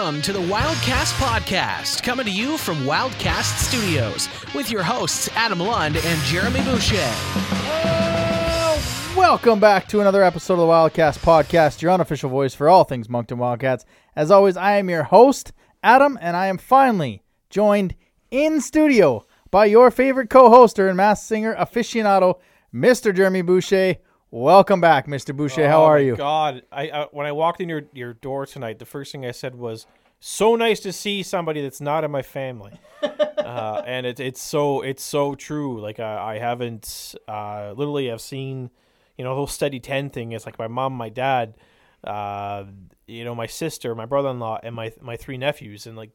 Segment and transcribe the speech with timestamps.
[0.00, 5.60] Welcome to the Wildcast Podcast, coming to you from Wildcast Studios with your hosts Adam
[5.60, 6.96] Lund and Jeremy Boucher.
[6.96, 8.80] Uh,
[9.14, 13.10] welcome back to another episode of the Wildcast Podcast, your unofficial voice for all things
[13.10, 13.84] Moncton Wildcats.
[14.16, 17.94] As always, I am your host, Adam, and I am finally joined
[18.30, 22.38] in studio by your favorite co-hoster and masked singer aficionado,
[22.72, 23.14] Mr.
[23.14, 23.96] Jeremy Boucher.
[24.32, 25.34] Welcome back, Mr.
[25.34, 25.66] Boucher.
[25.68, 26.16] How Oh are my you?
[26.16, 29.32] God, I, I when I walked in your your door tonight, the first thing I
[29.32, 29.86] said was,
[30.20, 34.82] "So nice to see somebody that's not in my family," uh, and it's it's so
[34.82, 35.80] it's so true.
[35.80, 38.70] Like I, I haven't uh, literally I've seen,
[39.18, 40.30] you know, the whole steady ten thing.
[40.30, 41.56] It's like my mom, my dad,
[42.04, 42.66] uh,
[43.08, 46.12] you know, my sister, my brother in law, and my my three nephews, and like,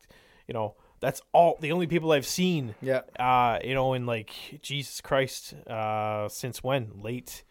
[0.47, 0.75] you know.
[1.01, 2.73] That's all the only people I've seen.
[2.81, 3.01] Yeah.
[3.19, 4.31] Uh, you know, in like
[4.63, 6.93] Jesus Christ, uh, since when?
[7.01, 7.43] Late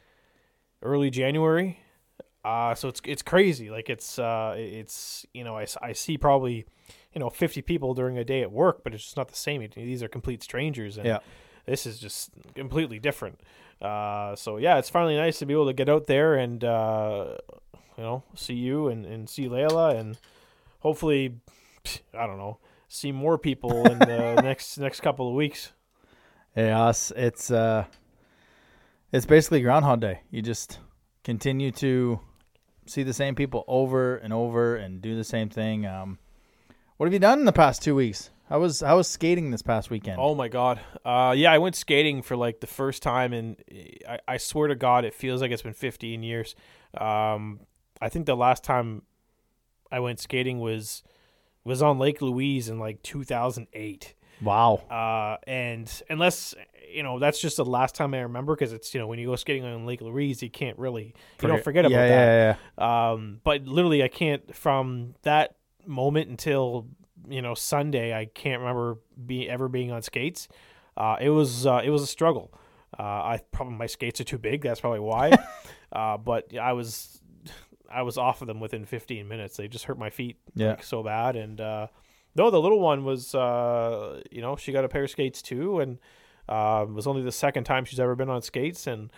[0.84, 1.80] early January.
[2.44, 3.70] Uh, so it's it's crazy.
[3.70, 6.66] Like it's uh, it's you know I, I see probably
[7.14, 9.66] you know 50 people during a day at work, but it's just not the same.
[9.74, 11.18] These are complete strangers, and Yeah.
[11.64, 13.40] this is just completely different.
[13.80, 17.36] Uh, so yeah, it's finally nice to be able to get out there and uh,
[17.96, 20.18] you know see you and, and see Layla and
[20.80, 21.36] hopefully
[22.18, 25.72] I don't know see more people in the next next couple of weeks.
[26.54, 27.84] Yeah, it's it's uh,
[29.14, 30.22] it's basically Groundhog Day.
[30.32, 30.80] You just
[31.22, 32.18] continue to
[32.86, 35.86] see the same people over and over and do the same thing.
[35.86, 36.18] Um,
[36.96, 38.30] what have you done in the past two weeks?
[38.48, 40.16] How was how was skating this past weekend?
[40.18, 40.80] Oh my god.
[41.04, 43.56] Uh, yeah, I went skating for like the first time, and
[44.08, 46.56] I, I swear to God, it feels like it's been 15 years.
[46.98, 47.60] Um,
[48.02, 49.02] I think the last time
[49.92, 51.04] I went skating was
[51.62, 54.14] was on Lake Louise in like 2008.
[54.42, 54.82] Wow.
[54.90, 56.54] Uh, and unless
[56.92, 59.26] you know, that's just the last time I remember because it's you know when you
[59.26, 62.26] go skating on Lake Louise, you can't really you don't forget about yeah, that.
[62.26, 65.56] Yeah, yeah, Um, but literally, I can't from that
[65.86, 66.86] moment until
[67.28, 68.14] you know Sunday.
[68.14, 70.48] I can't remember be ever being on skates.
[70.96, 72.52] Uh, it was uh, it was a struggle.
[72.98, 74.62] Uh, I probably my skates are too big.
[74.62, 75.32] That's probably why.
[75.92, 77.20] uh, but I was
[77.90, 79.56] I was off of them within 15 minutes.
[79.56, 80.70] They just hurt my feet Yeah.
[80.70, 81.36] like, so bad.
[81.36, 81.86] And uh,
[82.34, 85.80] no, the little one was uh, you know she got a pair of skates too,
[85.80, 85.98] and
[86.48, 88.86] uh, it was only the second time she's ever been on skates.
[88.86, 89.10] And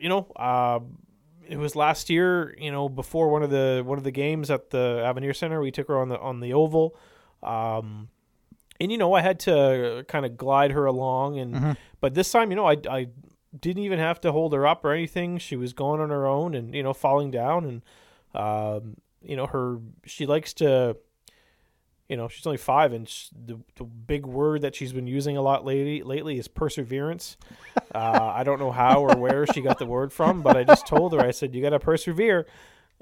[0.00, 0.26] you know.
[0.36, 0.80] Uh,
[1.48, 4.70] it was last year, you know, before one of the one of the games at
[4.70, 5.60] the Avenir Center.
[5.60, 6.96] We took her on the on the oval,
[7.42, 8.08] um,
[8.80, 11.76] and you know, I had to kind of glide her along, and Mhm.
[12.00, 13.08] but this time, you know, I I
[13.60, 15.36] didn't even have to hold her up or anything.
[15.38, 17.82] She was going on her own, and you know, falling down, and
[18.34, 20.96] um, you know, her she likes to.
[22.08, 25.36] You know, she's only five, and sh- the, the big word that she's been using
[25.36, 27.36] a lot lately lately is perseverance.
[27.94, 30.86] Uh, I don't know how or where she got the word from, but I just
[30.86, 32.46] told her, I said, you got to persevere.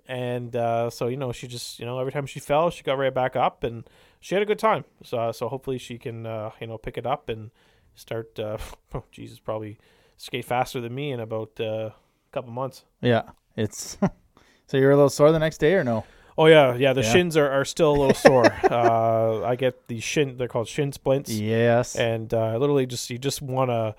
[0.08, 2.98] And uh, so, you know, she just, you know, every time she fell, she got
[2.98, 3.88] right back up and
[4.18, 4.84] she had a good time.
[5.04, 7.52] So, so hopefully she can, uh, you know, pick it up and
[7.94, 8.58] start, uh,
[8.94, 9.78] oh, Jesus, probably
[10.16, 11.94] skate faster than me in about uh, a
[12.32, 12.84] couple months.
[13.00, 13.22] yeah.
[13.56, 13.96] It's
[14.66, 16.04] so you're a little sore the next day or no?
[16.40, 16.74] Oh, yeah.
[16.74, 16.92] Yeah.
[16.94, 17.12] The Yeah.
[17.12, 18.46] shins are, are still a little sore.
[18.70, 21.30] uh, I get the shin, they're called shin splints.
[21.30, 21.96] Yes.
[21.96, 23.94] and uh, literally just you just want to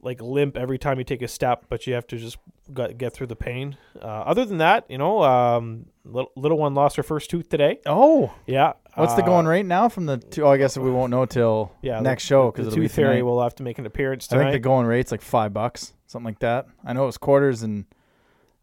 [0.00, 2.36] like limp every time you take a step, but you have to just
[2.74, 3.76] get, get through the pain.
[4.00, 7.78] Uh, other than that, you know, um, little, little one lost her first tooth today.
[7.86, 10.42] oh, Yeah, what's the uh, going rate now from the two?
[10.44, 12.86] Oh, I guess we won't know till Yeah, next the, show the because it'll be
[12.86, 15.52] tooth fairy will have to make an appearance I think the going rate's like five
[15.52, 16.66] bucks, something like that.
[16.84, 17.84] I know it was quarters and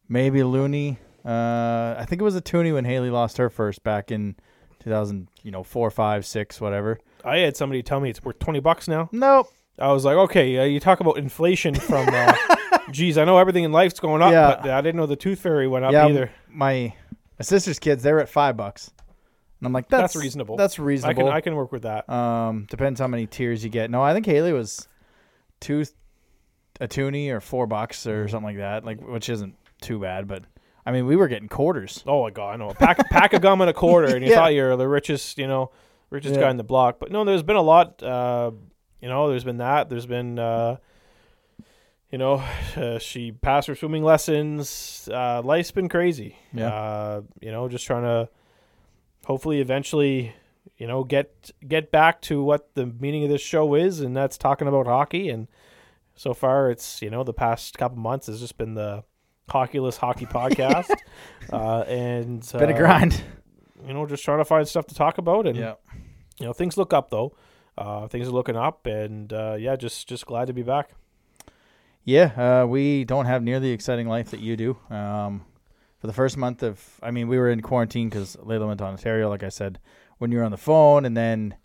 [0.10, 0.98] maybe loonie.
[1.26, 4.36] Uh, I think it was a toonie when Haley lost her first back in
[4.82, 7.00] 2000, you know, four, five, six, whatever.
[7.26, 9.10] I had somebody tell me it's worth twenty bucks now.
[9.12, 9.52] Nope.
[9.78, 12.08] I was like, okay, uh, you talk about inflation from.
[12.10, 12.34] Uh,
[12.92, 14.60] geez, I know everything in life's going up, Yeah.
[14.62, 16.32] but I didn't know the tooth fairy went up yeah, either.
[16.50, 16.94] my
[17.38, 18.92] my sister's kids, they're at five bucks,
[19.60, 20.58] and I'm like, that's, That's reasonable.
[20.58, 21.24] That's I reasonable.
[21.26, 22.10] can I can work with that.
[22.10, 23.90] Um, depends how many tiers you get.
[23.90, 24.88] No, I think Haley was
[25.62, 25.86] two,
[26.82, 28.84] a toonie or four bucks or something like that.
[28.86, 30.44] Like, which isn't too bad, but
[30.86, 32.04] I mean, we were getting quarters.
[32.08, 32.70] Oh my god, I know.
[32.70, 34.38] A pack pack of gum and a quarter, and you Yeah.
[34.38, 35.72] thought you're the richest, you know,
[36.10, 36.42] richest Yeah.
[36.42, 36.98] guy in the block.
[37.00, 38.02] But no, there's been a lot.
[38.02, 38.52] Uh,
[39.02, 39.90] you know, there's been that.
[39.90, 40.78] There's been, uh,
[42.12, 42.44] you know,
[42.76, 45.08] uh, she passed her swimming lessons.
[45.12, 46.36] Uh, life's been crazy.
[46.54, 46.74] Yeah.
[46.74, 48.30] Uh, you know, just trying to
[49.26, 50.34] hopefully eventually,
[50.78, 54.38] you know, get get back to what the meaning of this show is, and that's
[54.38, 55.30] talking about hockey.
[55.30, 55.48] And
[56.16, 59.04] so far, it's you know the past couple months has just been the
[59.50, 60.90] hockeyless hockey podcast,
[61.54, 63.22] uh, and It's been a uh, grind.
[63.88, 65.76] You know, just trying to find stuff to talk about, and Yeah.
[66.40, 67.36] you know things look up though.
[67.78, 70.92] Uh, things are looking up, and uh, yeah, just just glad to be back.
[72.04, 74.78] Yeah, uh, we don't have near the exciting life that you do.
[74.90, 75.46] Um,
[76.00, 76.82] for the first month of.
[77.04, 79.80] I mean, we were in quarantine because Layla went to Ontario, like I said,
[80.18, 81.56] when you were on the phone, and then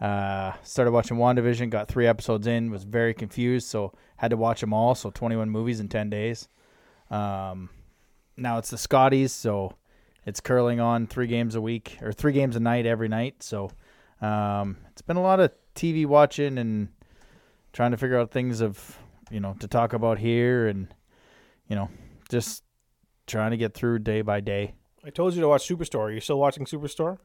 [0.00, 1.70] uh, started watching WandaVision.
[1.70, 4.94] Got three episodes in, was very confused, so had to watch them all.
[4.94, 6.48] So 21 movies in 10 days.
[7.12, 7.68] Um,
[8.36, 9.76] now it's the Scotties, so
[10.24, 13.42] it's curling on three games a week or three games a night every night.
[13.42, 13.70] So
[14.20, 16.88] um, it's been a lot of TV watching and
[17.72, 18.98] trying to figure out things of
[19.30, 20.88] you know to talk about here and
[21.68, 21.88] you know
[22.28, 22.64] just
[23.26, 24.74] trying to get through day by day.
[25.04, 26.04] I told you to watch Superstore.
[26.04, 27.18] Are you still watching Superstore?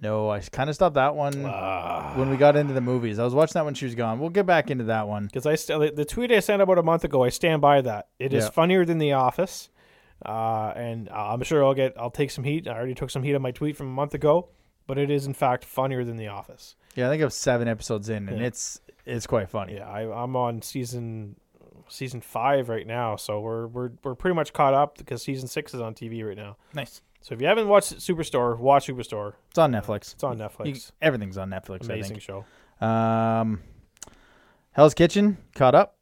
[0.00, 1.44] No, I kind of stopped that one
[2.18, 3.18] when we got into the movies.
[3.18, 4.18] I was watching that when she was gone.
[4.20, 5.24] We'll get back into that one.
[5.26, 8.08] Because I st- the tweet I sent about a month ago, I stand by that.
[8.18, 8.50] It is Yeah.
[8.50, 9.70] funnier than The Office,
[10.26, 12.68] uh, and I'm sure I'll get I'll take some heat.
[12.68, 14.48] I already took some heat on my tweet from a month ago,
[14.86, 16.76] but it is in fact funnier than The Office.
[16.96, 18.46] Yeah, I think I was seven episodes in, and Yeah.
[18.46, 19.74] it's it's quite funny.
[19.76, 21.36] Yeah, I, I'm on season
[21.88, 25.72] season five right now, so we're we're we're pretty much caught up because season six
[25.72, 26.56] is on TV right now.
[26.74, 27.00] Nice.
[27.24, 29.32] So if you haven't watched Superstore, watch Superstore.
[29.48, 30.12] It's on Netflix.
[30.12, 30.66] It's on Netflix.
[30.66, 31.84] You- everything's on Netflix.
[31.86, 32.44] Amazing show.
[32.82, 32.90] I think.
[32.90, 33.62] Um,
[34.72, 35.96] Hell's Kitchen caught up.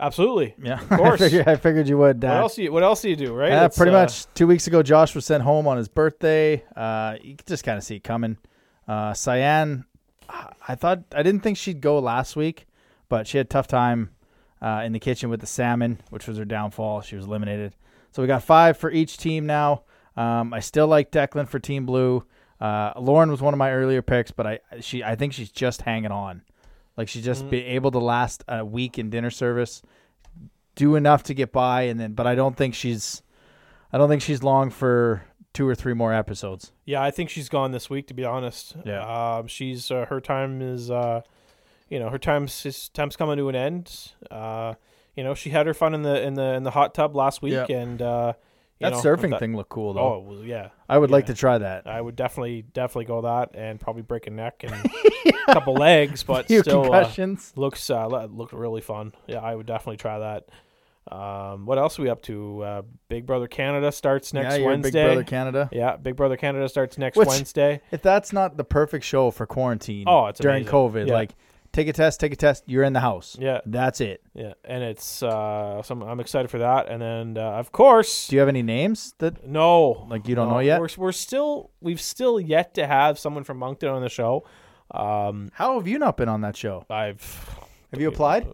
[0.00, 0.54] Absolutely.
[0.62, 1.20] Yeah, Of course.
[1.20, 2.22] I, figured, I figured you would.
[2.22, 2.54] What Uh, else?
[2.54, 3.34] Do you, what else do you do?
[3.34, 3.50] Right?
[3.50, 4.24] Yeah, It's, pretty uh, much.
[4.32, 6.64] Two weeks ago, Josh was sent home on his birthday.
[6.74, 8.38] Uh, you could just kind of see it coming.
[8.88, 9.84] Uh, Cyan,
[10.66, 12.66] I thought I didn't think she'd go last week,
[13.10, 14.08] but she had a tough time
[14.62, 17.02] uh, in the kitchen with the salmon, which was her downfall.
[17.02, 17.74] She was eliminated.
[18.12, 19.82] So we got five for each team now.
[20.16, 22.24] Um, I still like Declan for Team Blue.
[22.60, 25.82] Uh, Lauren was one of my earlier picks, but I she I think she's just
[25.82, 26.42] hanging on.
[26.96, 27.50] Like she's just Mm.
[27.50, 29.82] be able to last a week in dinner service,
[30.76, 32.12] do enough to get by, and then.
[32.12, 33.22] But I don't think she's
[33.92, 36.72] I don't think she's long for two or three more episodes.
[36.84, 38.06] Yeah, I think she's gone this week.
[38.08, 39.36] To be honest, Yeah.
[39.36, 41.22] um, she's uh, her time is, uh,
[41.88, 44.12] you know, her time's is, time's coming to an end.
[44.30, 44.74] Uh,
[45.16, 47.42] you know, she had her fun in the in the in the hot tub last
[47.42, 47.76] week, Yeah.
[47.76, 48.32] and uh,
[48.80, 50.18] That know, surfing that- thing looked cool Oh, though.
[50.20, 51.86] was, yeah, I would like to try that.
[51.86, 54.74] I would definitely definitely go that, and probably break a neck and
[55.48, 57.08] a couple legs, but Few still uh,
[57.56, 59.12] looks uh, looked really fun.
[59.26, 60.48] Yeah, I would definitely try that.
[61.10, 62.62] Um, what else are we up to?
[62.62, 64.90] Uh, Big Brother Canada starts next yeah, Wednesday.
[65.02, 65.68] Big Brother Canada.
[65.70, 67.80] Yeah, Big Brother Canada starts next Which- Wednesday.
[67.92, 70.72] If that's not the perfect show for quarantine, Oh, it's during amazing.
[70.72, 71.12] COVID, Yeah.
[71.14, 71.34] like
[71.74, 73.36] take a test, take a test, you're in the house.
[73.38, 74.22] Yeah, That's it.
[74.32, 76.88] yeah, and it's uh, some, I'm excited for that.
[76.88, 80.48] And then uh, of course, Do you have any names that no, like you don't
[80.48, 80.80] no, know yet?
[80.80, 84.46] We're, we're still we've still yet to have someone from Moncton on the show.
[84.90, 86.84] Um, How have you not been on that show?
[86.88, 87.22] I've
[87.90, 88.46] Have you applied?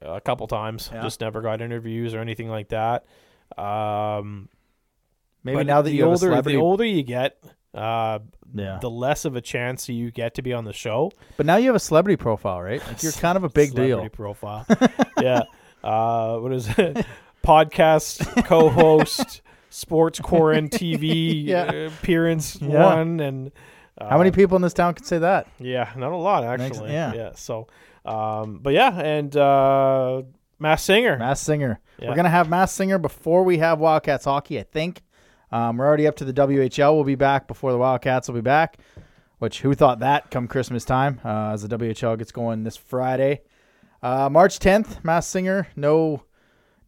[0.00, 1.02] a couple times, Yeah.
[1.02, 3.04] just never got interviews or anything like that.
[3.56, 4.48] Um,
[5.44, 7.42] Maybe now that the you older the older you get,
[7.74, 8.18] uh,
[8.54, 8.78] yeah.
[8.80, 11.12] the less of a chance you get to be on the show.
[11.36, 12.84] But now you have a celebrity profile, right?
[12.86, 14.08] Like you're kind of a big Celebrity deal.
[14.10, 14.66] profile.
[15.20, 15.42] yeah.
[15.84, 17.04] Uh, what is it?
[17.44, 21.62] Podcast co-host, sports Corin TV Yeah.
[21.64, 22.84] uh, appearance Yeah.
[22.94, 23.52] one, and
[23.98, 25.46] uh, How many people in this town can say that?
[25.58, 26.92] Yeah, not a lot actually.
[26.92, 27.12] yeah.
[27.14, 27.30] yeah.
[27.34, 27.68] So,
[28.04, 30.22] um, but yeah, and uh,
[30.58, 31.16] Masked Singer.
[31.18, 31.80] Masked Singer.
[31.98, 32.08] Yeah.
[32.10, 34.58] We're gonna have Masked Singer before we have Wildcats hockey.
[34.58, 35.02] I think.
[35.50, 36.94] Um, we're already up to the WHL.
[36.94, 38.78] We'll be back before the Wildcats will be back.
[39.38, 41.20] Which who thought that come Christmas time?
[41.24, 43.42] Uh, as the WHL gets going this Friday,
[44.02, 45.02] uh, March 10th.
[45.04, 45.68] Masked Singer.
[45.76, 46.24] No,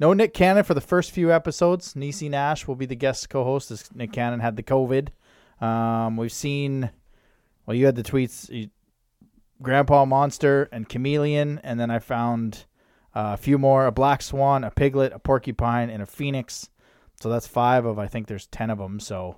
[0.01, 1.95] no Nick Cannon for the first few episodes.
[1.95, 5.09] Niecy Nash will be the guest co-host as Nick Cannon had the COVID.
[5.65, 6.91] Um, we've seen.
[7.67, 8.49] Well, you had the tweets.
[8.51, 8.71] you-
[9.63, 12.65] Grandpa Monster and Chameleon, and then I found
[13.15, 16.71] uh, a few more: a black swan, a piglet, a porcupine, and a phoenix.
[17.21, 18.99] So that's five of I think there's ten of them.
[18.99, 19.37] So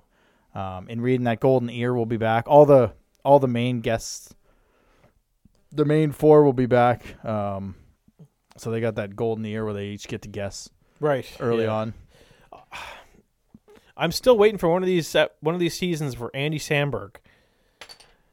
[0.54, 2.44] um, in reading that golden ear, we'll be back.
[2.46, 2.92] All the
[3.24, 4.34] all the main guests,
[5.70, 7.24] the main four will be back.
[7.24, 7.74] Um,
[8.56, 10.68] so they got that golden ear where they each get to guess
[11.00, 11.72] right early yeah.
[11.72, 11.94] on.
[13.96, 17.16] I'm still waiting for one of these one of these seasons for Andy Samberg.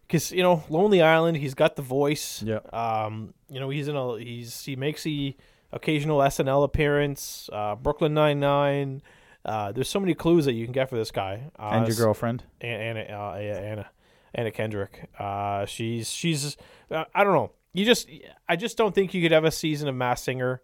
[0.07, 2.41] Because you know, Lonely Island, he's got the voice.
[2.41, 2.59] Yeah.
[2.73, 5.35] Um, you know, he's in a he's he makes the
[5.71, 7.49] occasional SNL appearance.
[7.51, 9.01] Uh, Brooklyn Nine Nine.
[9.45, 11.49] Uh, there's so many clues that you can get for this guy.
[11.57, 12.43] Uh, and your girlfriend.
[12.61, 13.89] Anna Anna uh, yeah, Anna
[14.35, 15.09] Anna Kendrick.
[15.17, 16.57] Uh, she's she's
[16.91, 17.51] uh, I don't know.
[17.73, 18.09] You just
[18.47, 20.61] I just don't think you could have a season of Masked Singer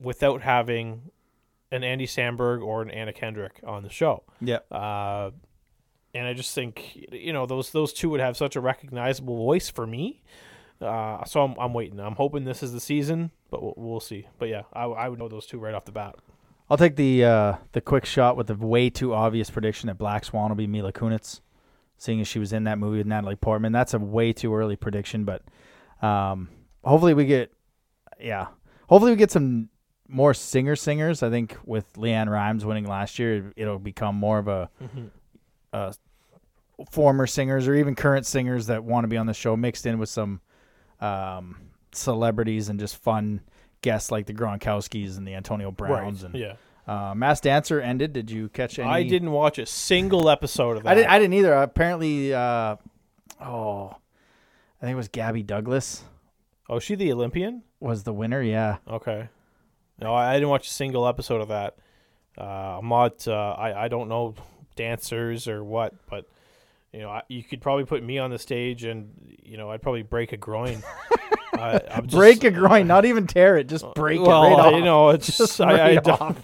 [0.00, 1.10] without having
[1.70, 4.24] an Andy Samberg or an Anna Kendrick on the show.
[4.40, 4.58] Yeah.
[4.70, 5.30] Uh,
[6.14, 9.68] and I just think you know those those two would have such a recognizable voice
[9.68, 10.22] for me.
[10.80, 12.00] Uh, so I'm I'm waiting.
[12.00, 14.26] I'm hoping this is the season, but we'll, we'll see.
[14.38, 16.16] But yeah, I, I would know those two right off the bat.
[16.68, 20.24] I'll take the uh, the quick shot with the way too obvious prediction that Black
[20.24, 21.40] Swan will be Mila Kunis,
[21.96, 23.72] seeing as she was in that movie with Natalie Portman.
[23.72, 25.42] That's a way too early prediction, but
[26.04, 26.48] um,
[26.84, 27.52] hopefully we get,
[28.18, 28.48] yeah,
[28.88, 29.68] hopefully we get some
[30.08, 31.22] more singer singers.
[31.22, 34.68] I think with LeAnn Rimes winning last year, it'll become more of a,
[35.72, 35.94] a
[36.90, 39.98] former singers or even current singers that want to be on the show mixed in
[39.98, 40.40] with some
[41.00, 41.56] um,
[41.92, 43.40] celebrities and just fun
[43.82, 46.54] guests like the Gronkowskis and the Antonio Browns and yeah.
[46.86, 48.12] uh, Masked Dancer ended.
[48.12, 48.88] Did you catch any?
[48.88, 50.90] I didn't watch a single episode of that.
[50.90, 51.10] I didn't.
[51.10, 51.52] I didn't either.
[51.54, 52.76] Apparently, uh,
[53.40, 53.96] oh,
[54.80, 56.02] I think it was Gabby Douglas
[56.68, 57.62] oh, she the Olympian?
[57.80, 58.42] was the winner.
[58.42, 58.78] Yeah.
[58.88, 59.28] Okay.
[60.00, 61.76] No, I I didn't watch a single episode of that.
[62.38, 63.26] Uh, I'm not.
[63.26, 64.34] Uh, I I don't know
[64.74, 66.26] dancers or what, but
[66.92, 69.82] you know, I, you could probably put me on the stage, and you know, I'd
[69.82, 70.82] probably break a groin.
[71.58, 74.72] I, just- break a groin, not even tear it, just break well, it right off.
[74.74, 76.36] you know, it's Just I, I, don't.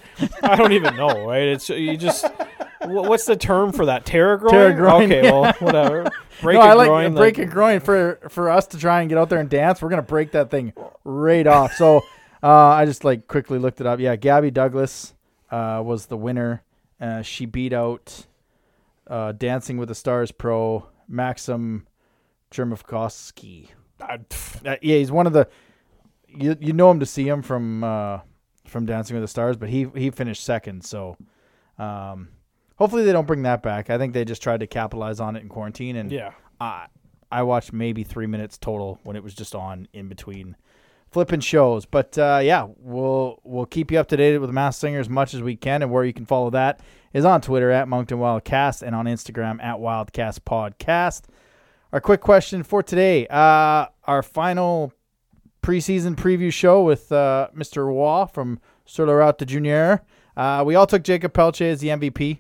[0.42, 1.42] I don't even know, right?
[1.48, 2.26] It's you just.
[2.84, 4.04] What's the term for that?
[4.04, 4.52] Tear a groin?
[4.52, 6.10] Tear a groin, Okay, well, whatever.
[6.42, 7.14] Break no, a I like groin.
[7.14, 9.80] break like- a groin for for us to try and get out there and dance.
[9.80, 10.72] We're gonna break that thing
[11.04, 11.74] right off.
[11.74, 11.98] So
[12.42, 14.00] uh, I just like quickly looked it up.
[14.00, 15.14] Yeah, Gabby Douglas
[15.52, 16.64] uh, was the winner.
[17.00, 18.26] Uh, she beat out
[19.06, 21.82] uh, Dancing with the Stars pro Maksim
[22.50, 23.68] Chmerkovskiy.
[24.02, 25.48] I- yeah, he's one of the
[26.26, 28.20] you you know him to see him from uh,
[28.66, 30.84] from Dancing with the Stars, but he he finished second.
[30.84, 31.16] So
[31.78, 32.28] um,
[32.76, 33.90] hopefully they don't bring that back.
[33.90, 36.32] I think they just tried to capitalize on it in quarantine and yeah.
[36.60, 36.86] I
[37.30, 40.56] I watched maybe three minutes total when it was just on in between
[41.10, 41.86] flipping shows.
[41.86, 45.34] But uh, yeah, we'll we'll keep you up to date with Masked Singer as much
[45.34, 46.80] as we can, and where you can follow that
[47.12, 51.22] is on Twitter at Moncton Wildcast and on Instagram at Wildcast Podcast.
[51.92, 54.92] Our quick question for today: uh, our final
[55.62, 57.92] preseason preview show with uh, Mr.
[57.92, 60.02] Waugh from Sur la Route de Junior.
[60.36, 62.38] Uh, we all took Jacob Pelche as the MVP.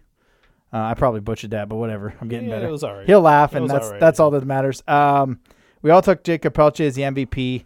[0.72, 2.14] Uh, I probably butchered that, but whatever.
[2.20, 2.68] I'm getting Yeah, better.
[2.68, 3.06] it was all right.
[3.06, 4.00] He'll laugh, and that's all right.
[4.00, 4.82] that's all that matters.
[4.88, 5.38] Um,
[5.82, 7.64] we all took Jacob Pelche as the MVP.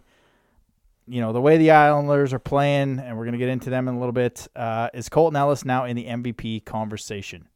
[1.09, 3.95] You know the way the Islanders are playing, and we're gonna get into them in
[3.95, 4.45] a little bit.
[4.57, 7.47] Uh, is Colton Ellis now in the MVP conversation?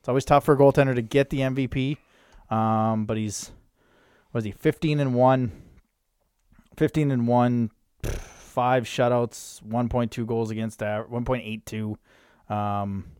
[0.00, 1.96] It's always tough for a goaltender to get the MVP,
[2.50, 3.50] um, but he's
[4.32, 5.52] was he 15 and one,
[6.76, 7.70] 15 and one,
[8.02, 11.96] five shutouts, 1.2 goals against that, 1.82.
[12.54, 13.12] Um,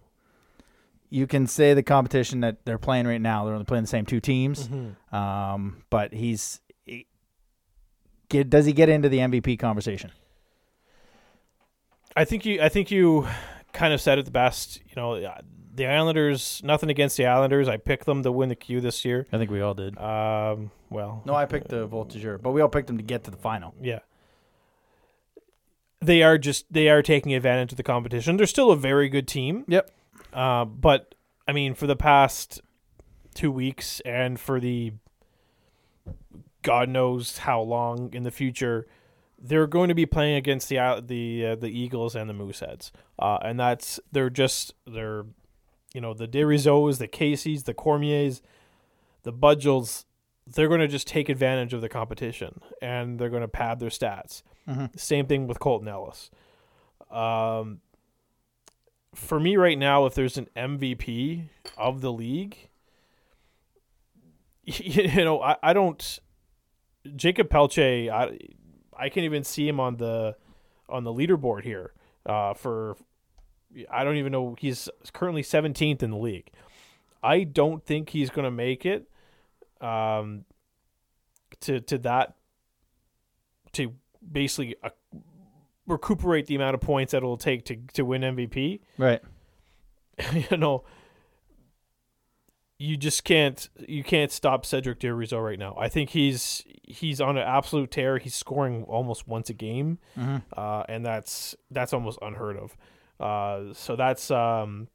[1.10, 4.04] you can say the competition that they're playing right now, they're only playing the same
[4.06, 4.68] two teams.
[4.68, 5.14] Mhm.
[5.14, 7.06] Um, but he's he,
[8.28, 10.10] get, does he get into the MVP conversation?
[12.16, 12.60] I think you.
[12.60, 13.26] I think you
[13.72, 14.80] kind of said it the best.
[14.88, 15.40] You know, uh,
[15.78, 16.60] the Islanders.
[16.62, 17.68] Nothing against the Islanders.
[17.68, 19.26] I picked them to win the Q this year.
[19.32, 19.96] I think we all did.
[19.98, 23.30] Um, well, No, I picked the Voltigeur, but we all picked them to get to
[23.30, 23.74] the final.
[23.80, 24.00] yeah.
[26.00, 28.36] They are just they are taking advantage of the competition.
[28.36, 29.64] They're still a very good team.
[29.66, 29.90] Yep.
[30.32, 31.16] Uh, but
[31.48, 32.60] I mean, for the past
[33.34, 34.92] two weeks and for the
[36.62, 38.86] God knows how long in the future,
[39.40, 42.92] they're going to be playing against the Isle- the uh, the Eagles and the Mooseheads,
[43.18, 45.24] uh, and that's they're just they're
[45.98, 48.40] you know the Derizos, the Caseys, the Cormiers,
[49.24, 50.04] the Budgells.
[50.46, 53.88] They're going to just take advantage of the competition and they're going to pad their
[53.88, 54.44] stats.
[54.68, 54.96] Mhm.
[54.96, 56.30] Same thing with Colton Ellis.
[57.10, 57.80] Um,
[59.12, 62.68] for me right now, if there's an MVP of the league,
[64.66, 66.20] you know, I, I don't.
[67.16, 68.38] Jacob Pelche, I
[68.96, 70.36] I can even see him on the
[70.88, 71.92] on the leaderboard here.
[72.24, 72.96] Uh, for
[73.90, 76.50] I don't even know he's currently 17th in the league.
[77.22, 79.08] I don't think he's going to make it.
[79.80, 80.44] Um,
[81.60, 82.34] to to that
[83.72, 83.92] to
[84.32, 84.90] basically uh,
[85.86, 88.80] recuperate the amount of points that it'll take to to win MVP.
[88.96, 89.20] Right.
[90.32, 90.84] you know,
[92.78, 95.74] you just can't you can't stop Cedric Desruisseaux right now.
[95.78, 98.18] I think he's he's on an absolute tear.
[98.18, 100.42] He's scoring almost once a game, Mhm.
[100.56, 102.76] uh, and that's that's almost unheard of.
[103.18, 104.88] Uh, so that's um,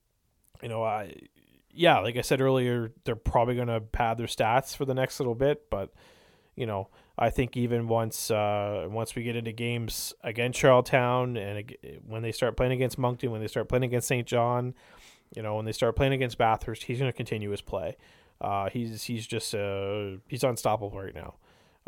[0.61, 1.15] you know, I
[1.71, 5.35] yeah, like I said earlier, they're probably gonna pad their stats for the next little
[5.35, 5.93] bit, but
[6.55, 11.75] you know, I think even once uh, once we get into games against Charlottetown and
[12.07, 14.73] when they start playing against Moncton, when they start playing against Saint John,
[15.35, 17.97] you know, when they start playing against Bathurst, he's going to continue his play.
[18.41, 21.35] Uh, he's he's just uh, he's unstoppable right now,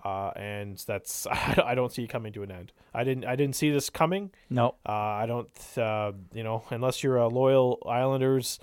[0.04, 2.72] uh, and that's I don't see it coming to an end.
[2.94, 4.32] I didn't I didn't see this coming.
[4.50, 4.76] No.
[4.88, 8.60] Uh, I don't uh, you know unless you're a loyal Islanders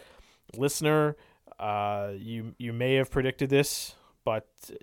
[0.57, 1.17] listener,
[1.59, 4.75] uh, you you may have predicted this, but uh,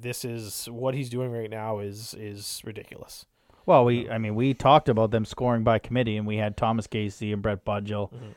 [0.00, 3.26] this is what he's doing right now is is ridiculous.
[3.64, 6.86] Well, we I mean we talked about them scoring by committee, and we had Thomas
[6.86, 8.34] Casey and Brett Budgell, Mhm.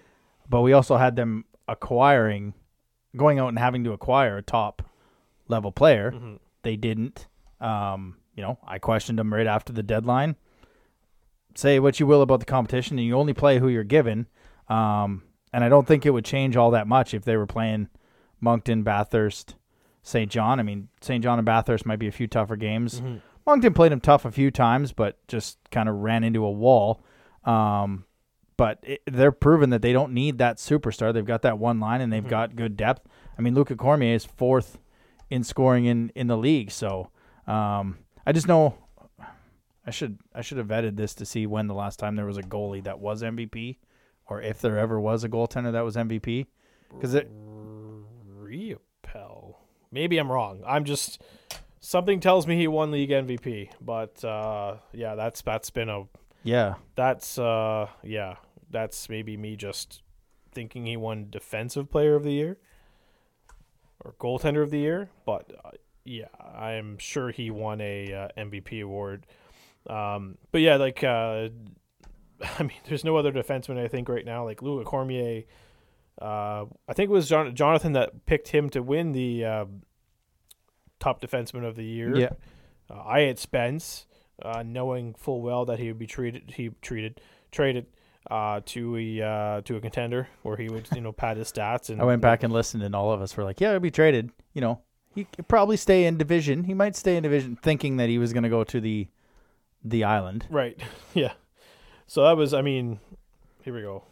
[0.50, 2.54] but we also had them acquiring,
[3.16, 4.84] going out and having to acquire a top
[5.48, 6.12] level player.
[6.12, 6.40] Mhm.
[6.62, 7.28] They didn't.
[7.62, 10.36] Um, you know, I questioned him right after the deadline.
[11.56, 14.28] say what you will about the competition, and you only play who you're given.
[14.68, 17.88] Um, and I don't think it would change all that much if they were playing
[18.42, 19.56] Moncton, Bathurst,
[20.04, 20.60] Saint John.
[20.60, 23.02] I mean, Saint John and Bathurst might be a few tougher games.
[23.46, 27.02] Moncton played them tough a few times, but just kind of ran into a wall.
[27.46, 28.06] Um,
[28.58, 31.14] but it, they're proven that they don't need that superstar.
[31.14, 33.08] They've got that one line, and they've got good depth.
[33.38, 34.78] I mean, Luca Cormier is fourth
[35.30, 36.72] in scoring in, in the league.
[36.72, 37.12] So
[37.48, 38.76] um, I just know
[39.86, 42.38] I should I should have vetted this to see when the last time there was
[42.38, 43.78] a goalie that was MVP,
[44.28, 46.48] or if there ever was a goaltender that was MVP.
[46.90, 47.30] Because it
[48.42, 49.56] Riopel.
[49.92, 50.64] Maybe I'm wrong.
[50.66, 51.22] I'm just
[51.80, 56.04] something tells me he won league MVP, but uh, yeah, that's that's been a
[56.44, 58.36] yeah that's uh yeah
[58.70, 60.04] that's maybe me just
[60.52, 62.58] thinking he won defensive player of the year
[64.04, 65.72] or goaltender of the year, but uh,
[66.06, 69.26] yeah, I'm sure he won a uh, MVP award.
[69.90, 71.50] Um, but yeah, like uh,
[72.60, 75.44] I mean, there's no other defenseman I think right now like Luca Cormier.
[76.22, 79.66] Uh, I think it was Jon- Jonathan that picked him to win the uh,
[81.00, 82.16] top defenseman of the year.
[82.16, 82.30] yeah
[82.90, 84.06] Uh, I had Spence,
[84.42, 87.20] uh, knowing full well that he would be treated, he treated,
[87.52, 87.88] traded
[88.32, 91.90] uh, to a uh, to a contender where he would you know pad his stats.
[91.90, 93.92] And I went back and listened, and all of us were like, "Yeah, he'll be
[93.92, 94.82] traded." You know,
[95.16, 96.66] he could probably stay in division.
[96.66, 99.08] He might stay in division, thinking that he was going to go to the
[99.84, 100.46] the island.
[100.50, 100.80] Right,
[101.14, 101.34] yeah.
[102.08, 103.00] So that was, I mean,
[103.64, 104.04] here we go.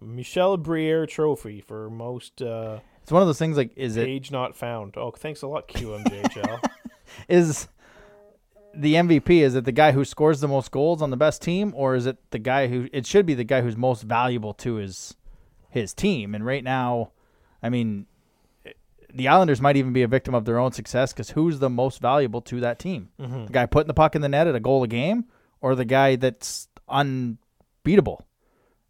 [0.00, 4.30] Michel Briere Trophy for most uh, It's one of those things like, is it page
[4.30, 4.94] not found.
[4.96, 6.62] Oh, thanks a lot, QMJHL.
[7.28, 7.68] is
[8.74, 9.40] the MVP?
[9.40, 12.06] Is it the guy who scores the most goals on the best team, or is
[12.06, 12.88] it the guy who?
[12.92, 15.16] It should be the guy who's most valuable to his
[15.68, 16.34] his team.
[16.34, 17.12] And right now,
[17.62, 18.06] I mean,
[19.14, 22.00] the Islanders might even be a victim of their own success because who's the most
[22.00, 23.10] valuable to that team?
[23.20, 23.46] Mm-hmm.
[23.46, 25.24] The guy putting the puck in the net at a goal a game,
[25.60, 28.24] or the guy that's unbeatable,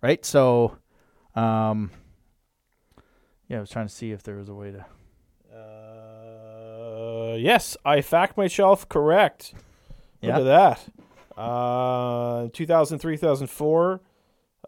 [0.02, 0.24] right?
[0.24, 0.76] So,
[1.34, 1.90] um,
[3.48, 4.86] yeah, I was trying to see if there was a way to.
[5.56, 9.54] Uh, yes, I fact myself correct.
[10.20, 10.38] Yeah.
[10.38, 10.78] Look at
[11.36, 11.40] that.
[11.40, 14.00] Uh, 2003 2004,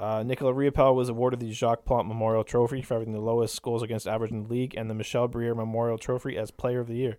[0.03, 3.83] uh, Nicola Riopel was awarded the Jacques Plante Memorial Trophy for having the lowest goals
[3.83, 6.95] against average in the league and the Michel Briere Memorial Trophy as Player of the
[6.95, 7.19] Year.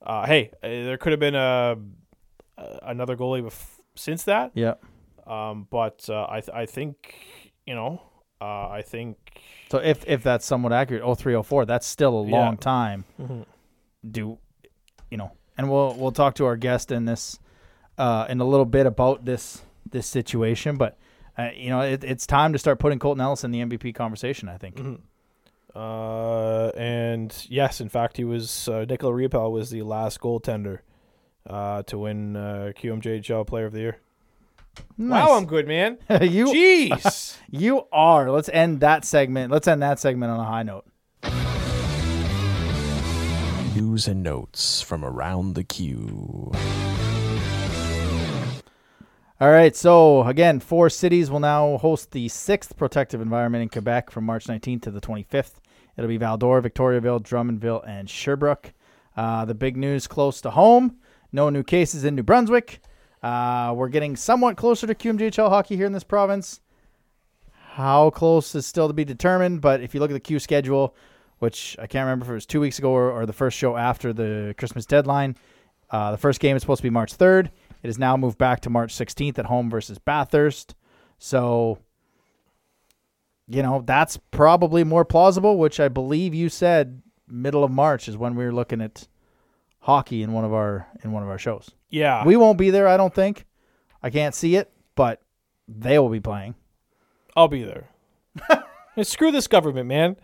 [0.00, 1.76] Uh, hey, uh, there could have been a,
[2.58, 4.74] a another goalie bef- since that, Yeah.
[5.26, 7.14] um, but uh, I th- I think
[7.66, 8.02] you know
[8.40, 12.30] uh, I think So if if that's somewhat accurate, 0304, that's still a Yeah.
[12.38, 13.04] long time.
[14.08, 14.38] Do
[15.10, 15.32] you know?
[15.56, 17.38] And we'll we'll talk to our guest in this
[17.96, 20.98] uh, in a little bit about this this situation, but
[21.38, 24.48] uh, you know it, it's time to start putting Colton Ellis in the MVP conversation.
[24.48, 24.80] I think.
[25.74, 30.78] Uh, and yes, in fact, he was uh, Nicola Riopel was the last goaltender
[31.48, 34.00] uh, to win uh, QMJHL Player of the Year.
[34.96, 35.26] Nice.
[35.28, 35.98] Wow, I'm good, man.
[36.20, 37.36] you Jeez.
[37.50, 38.30] you are.
[38.30, 39.52] Let's end that segment.
[39.52, 40.86] Let's end that segment on a high note.
[43.74, 46.52] News and notes from around the Q.
[49.44, 49.76] All right.
[49.76, 54.46] So again, four cities will now host the sixth protective environment in Quebec from March
[54.46, 55.56] 19th to the 25th.
[55.98, 58.72] It'll be Val-d'Or, Victoriaville, Drummondville, and Sherbrooke.
[59.14, 60.96] Uh, the big news close to home:
[61.30, 62.80] no new cases in New Brunswick.
[63.22, 66.62] Uh, we're getting somewhat closer to QMJHL hockey here in this province.
[67.72, 70.96] How close is still to be determined, but if you look at the Q schedule,
[71.40, 73.76] which I can't remember if it was two weeks ago or, or the first show
[73.76, 75.36] after the Christmas deadline,
[75.90, 77.50] uh, the first game is supposed to be March 3rd.
[77.84, 80.74] It is now moved back to March 16th at home versus Bathurst.
[81.18, 81.78] So,
[83.46, 88.16] you know, that's probably more plausible, which I believe you said middle of March is
[88.16, 89.06] when we were looking at
[89.80, 91.72] hockey in one of our in one of our shows.
[91.90, 92.24] yeah.
[92.24, 93.44] We won't be there, I don't think.
[94.02, 95.20] I can't see it, but
[95.68, 96.54] they will be playing.
[97.36, 97.90] I'll be there.
[99.02, 100.16] Screw this government, man.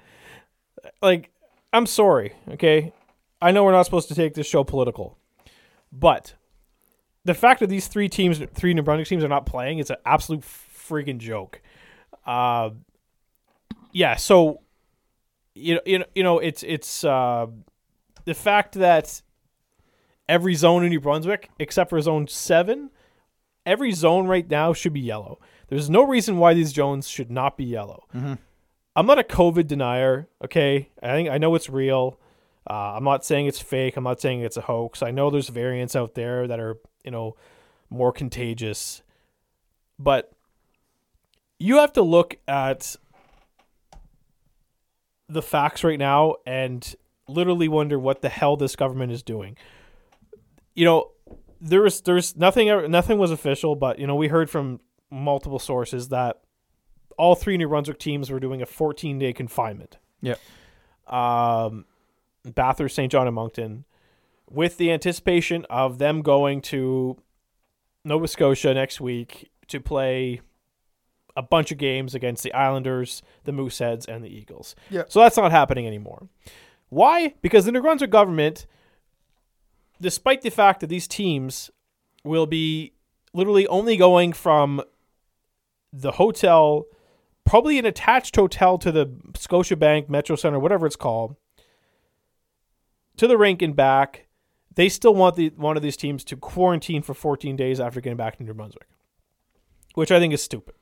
[1.02, 1.30] Like,
[1.74, 2.94] I'm sorry, okay?
[3.42, 5.18] I know we're not supposed to take this show political,
[5.92, 6.36] but
[7.24, 9.96] the fact that these three teams, three New Brunswick teams, are not playing is an
[10.06, 11.60] absolute freaking joke.
[12.26, 12.70] Uh,
[13.92, 14.16] yeah.
[14.16, 14.60] So,
[15.54, 17.46] you know, you know, you know, it's it's uh,
[18.24, 19.22] the fact that
[20.28, 22.90] every zone in New Brunswick, except for Zone Seven,
[23.66, 25.40] every zone right now should be yellow.
[25.68, 28.06] There's no reason why these zones should not be yellow.
[28.96, 30.28] I'm not a COVID denier.
[30.44, 32.18] Okay, I think I know it's real.
[32.68, 33.96] Uh, I'm not saying it's fake.
[33.96, 35.02] I'm not saying it's a hoax.
[35.02, 37.36] I know there's variants out there that are you know
[37.88, 39.02] more contagious,
[39.98, 40.32] but
[41.58, 42.96] you have to look at
[45.28, 46.94] the facts right now and
[47.28, 49.56] literally wonder what the hell this government is doing.
[50.74, 51.10] You know,
[51.60, 56.08] there was there's nothing nothing was official, but you know we heard from multiple sources
[56.08, 56.40] that
[57.18, 59.98] all three New Brunswick teams were doing a 14 day confinement.
[60.22, 60.36] Yeah.
[61.06, 61.84] Um,
[62.44, 63.84] Bathurst, Saint John, and Moncton,
[64.50, 67.16] with the anticipation of them going to
[68.04, 70.40] Nova Scotia next week to play
[71.36, 74.74] a bunch of games against the Islanders, the Mooseheads, and the Eagles.
[74.90, 75.12] Yep.
[75.12, 76.28] So that's not happening anymore.
[76.88, 77.34] Why?
[77.40, 78.66] Because the New Brunswick government,
[80.00, 81.70] despite the fact that these teams
[82.24, 82.92] will be
[83.32, 84.82] literally only going from
[85.92, 86.86] the hotel,
[87.44, 91.36] probably an attached hotel to the Scotiabank Metro Center, whatever it's called,
[93.16, 94.26] to the rink and back.
[94.74, 98.16] They still want the one of these teams to quarantine for 14 days after getting
[98.16, 98.88] back to New Brunswick,
[99.94, 100.74] which I think is stupid.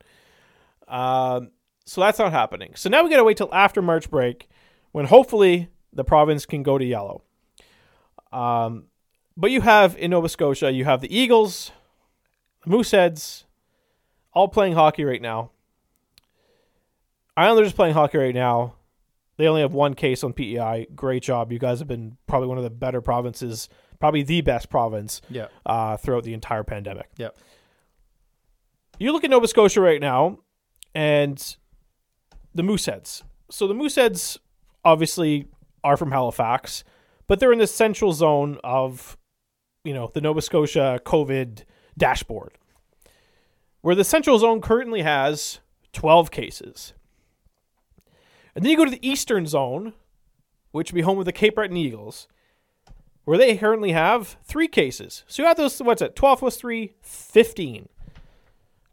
[0.86, 1.50] Um,
[1.84, 2.72] so that's not happening.
[2.74, 4.48] So now we got to wait till after March break,
[4.92, 7.22] when hopefully the province can go to yellow.
[8.30, 8.84] Um,
[9.36, 11.70] but you have in Nova Scotia, you have the Eagles,
[12.64, 13.44] the Mooseheads,
[14.34, 15.50] all playing hockey right now.
[17.36, 18.74] Islanders playing hockey right now.
[19.38, 20.88] They only have one case on PEI.
[20.94, 21.50] Great job.
[21.52, 23.68] You guys have been probably one of the better provinces,
[24.00, 25.46] probably the best province Yeah.
[25.64, 27.08] uh, throughout the entire pandemic.
[27.16, 27.36] Yep.
[28.98, 30.40] You look at Nova Scotia right now,
[30.94, 31.56] and
[32.54, 33.22] the Mooseheads.
[33.50, 34.38] So the Mooseheads
[34.84, 35.46] obviously
[35.84, 36.82] are from Halifax,
[37.28, 39.16] but they're in the central zone of,
[39.84, 41.62] you know, the Nova Scotia COVID
[41.96, 42.58] dashboard,
[43.82, 45.60] where the central zone currently has
[45.92, 46.92] 12 cases.
[48.58, 49.92] And then you go to the eastern zone,
[50.72, 52.26] which would be home of the Cape Breton Eagles,
[53.22, 55.22] where they currently have three cases.
[55.28, 57.88] So you have those, what's it, 12 plus 3, 15.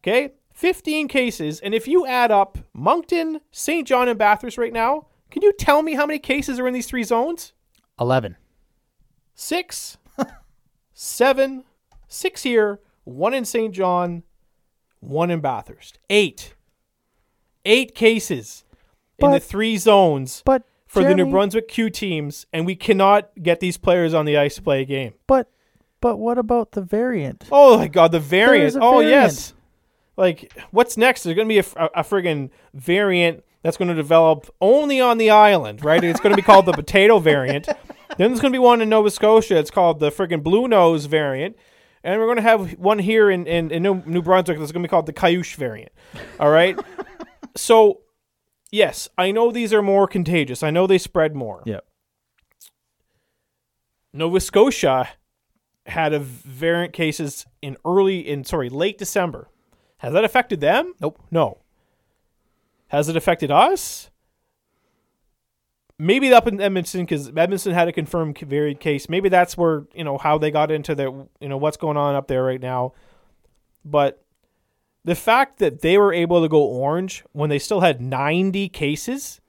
[0.04, 0.34] Okay?
[0.54, 1.60] 15 cases.
[1.62, 5.82] And if you add up Moncton, Saint John, and Bathurst right now, can you tell
[5.82, 7.54] me how many cases are in these three zones?
[7.99, 8.38] 11.
[9.34, 9.97] Six,
[10.93, 11.63] seven,
[12.08, 14.21] six here, one in Saint John,
[14.99, 15.97] one in Bathurst.
[16.08, 16.54] Eight.
[17.65, 18.63] Eight cases
[19.19, 23.60] in the three zones But for the New Brunswick Q teams, and we cannot get
[23.60, 25.13] these players on the ice to play a game.
[25.28, 25.49] But
[26.01, 27.45] but what about the variant?
[27.51, 28.75] Oh my god, the variant.
[28.75, 29.10] Oh variant.
[29.10, 29.54] yes.
[30.17, 31.23] Like what's next?
[31.23, 35.17] There's going to be a, a, a friggin' variant that's going to develop only on
[35.17, 36.04] the island, right?
[36.04, 37.65] It's going to be called the potato variant.
[37.65, 39.58] Then there's going to be one in Nova Scotia.
[39.58, 41.58] It's called the friggin' blue nose variant.
[42.04, 44.84] And we're going to have one here in, in, in New, New Brunswick that's going
[44.84, 45.91] to be called the Cayush variant.
[46.39, 46.80] All right?
[47.56, 48.01] so,
[48.75, 50.61] yes, I know these are more contagious.
[50.61, 51.63] I know they spread more.
[51.65, 51.85] Yep.
[54.13, 55.09] Nova Scotia
[55.85, 59.49] had a variant cases in early in sorry late December.
[59.97, 60.93] Has that affected them?
[60.99, 61.19] Nope.
[61.31, 61.59] No.
[62.89, 64.09] Has it affected us?
[65.97, 69.07] Maybe up in Edmonton because Edmonton had a confirmed variant case.
[69.07, 72.15] Maybe that's where you know how they got into the you know what's going on
[72.15, 72.93] up there right now.
[73.85, 74.24] But
[75.05, 79.39] the fact that they were able to go orange when they still had 90 cases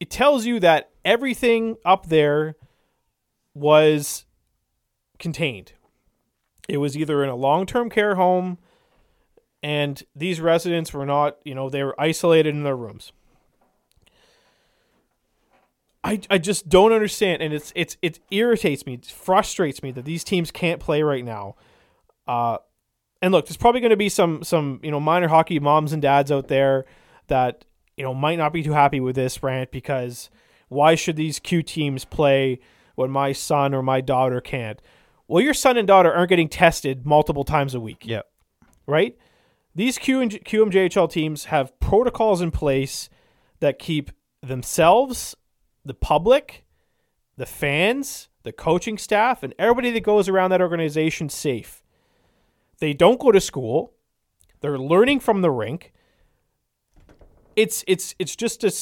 [0.00, 2.56] it tells you that everything up there
[3.54, 4.24] was
[5.18, 5.74] contained.
[6.68, 8.58] It was either in a long term care home,
[9.62, 13.12] and these residents were not, you know, they were isolated in their rooms.
[16.02, 20.06] I, I just don't understand, and it's it's it irritates me, it frustrates me that
[20.06, 21.56] these teams can't play right now.
[22.26, 22.58] Uh,
[23.22, 26.02] and look, there's probably going to be some some you know minor hockey moms and
[26.02, 26.84] dads out there
[27.28, 27.64] that
[27.96, 30.30] you know might not be too happy with this rant because
[30.68, 32.60] why should these Q teams play
[32.94, 34.80] when my son or my daughter can't?
[35.28, 38.26] Well, your son and daughter aren't getting tested multiple times a week, Yep.
[38.86, 39.16] right?
[39.74, 43.08] These Q and QMJHL teams have protocols in place
[43.60, 44.10] that keep
[44.42, 45.36] themselves,
[45.84, 46.64] the public,
[47.36, 51.82] the fans, the coaching staff, and everybody that goes around that organization safe.
[52.80, 53.92] They don't go to school.
[54.60, 55.92] They're learning from the rink.
[57.56, 58.72] It's it's it's just an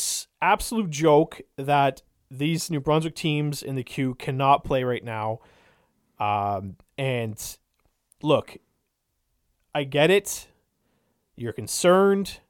[0.41, 5.41] absolute joke that these New Brunswick teams in the Q cannot play right now.
[6.21, 7.59] Um, and
[8.23, 8.57] look,
[9.75, 10.49] I get it.
[11.37, 12.41] You're concerned.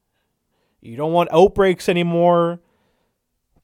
[0.81, 2.59] You don't want outbreaks anymore.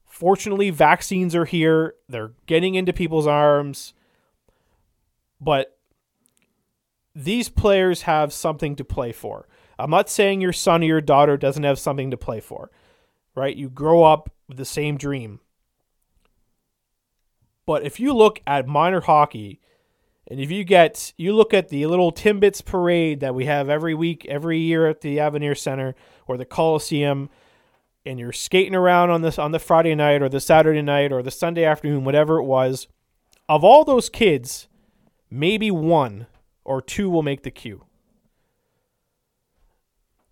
[0.04, 1.94] Fortunately, vaccines are here.
[2.08, 3.92] They're getting into people's arms.
[5.40, 5.75] But
[7.16, 9.48] these players have something to play for.
[9.78, 12.70] I'm not saying your son or your daughter doesn't have something to play for,
[13.34, 13.56] right?
[13.56, 15.40] You grow up with the same dream.
[17.64, 19.60] But if you look at minor hockey,
[20.28, 23.94] and if you get you look at the little Timbits parade that we have every
[23.94, 25.94] week, every year at the Avenir Center
[26.26, 27.30] or the Coliseum,
[28.04, 31.22] and you're skating around on this on the Friday night or the Saturday night or
[31.22, 32.88] the Sunday afternoon, whatever it was,
[33.48, 34.68] of all those kids,
[35.30, 36.26] maybe one
[36.66, 37.84] or two will make the Q.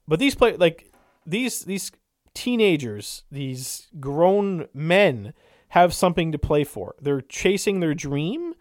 [0.07, 0.93] but these play like
[1.25, 1.91] these these
[2.35, 5.33] teenagers, these grown men
[5.69, 6.95] have something to play for.
[7.01, 8.55] They're chasing their dream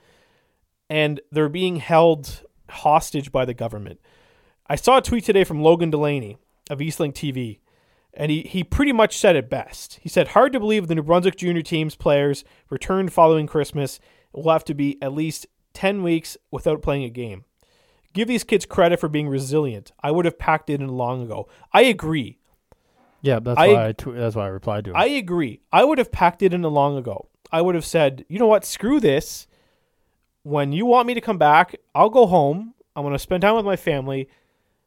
[0.89, 3.99] and they're being held hostage by the government.
[4.67, 6.37] I saw a tweet today from Logan Delaney
[6.69, 7.59] of Eastlink TV,
[8.13, 9.99] and he, he pretty much said it best.
[10.01, 13.99] He said, Hard to believe the New Brunswick junior team's players returned following Christmas
[14.33, 17.45] will have to be at least 10 weeks without playing a game.
[18.13, 19.91] Give these kids credit for being resilient.
[20.01, 21.47] I would have packed it in long ago.
[21.71, 22.37] I agree.
[23.21, 24.97] Yeah, that's I- why I tw- that's why I replied to him.
[24.97, 25.61] I agree.
[25.71, 27.27] I would have packed it in a long ago.
[27.51, 29.47] I would have said, you know what, screw this.
[30.43, 32.73] When you want me to come back, I'll go home.
[32.95, 34.27] I'm going to spend time with my family.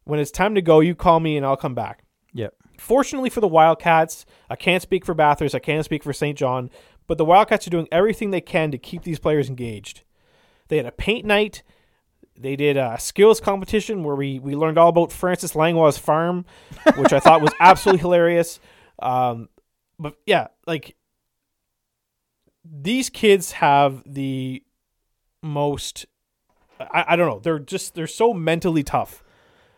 [0.04, 2.04] When it's time to go, you call me and I'll come back.
[2.32, 2.54] yep.
[2.78, 6.70] Fortunately for the Wildcats, I can't speak for Bathurst, I can't speak for Saint John,
[7.06, 10.02] but the Wildcats are doing everything they can to keep these players engaged.
[10.68, 11.62] They had a paint night.
[12.38, 16.44] They did a skills competition where we, we learned all about Francis Langlois' farm,
[16.96, 18.60] which I thought was absolutely hilarious.
[18.98, 19.48] Um,
[19.98, 20.96] but yeah, like
[22.64, 24.62] these kids have the
[25.42, 26.06] most.
[26.80, 27.38] I, I don't know.
[27.40, 29.22] They're just they're so mentally tough.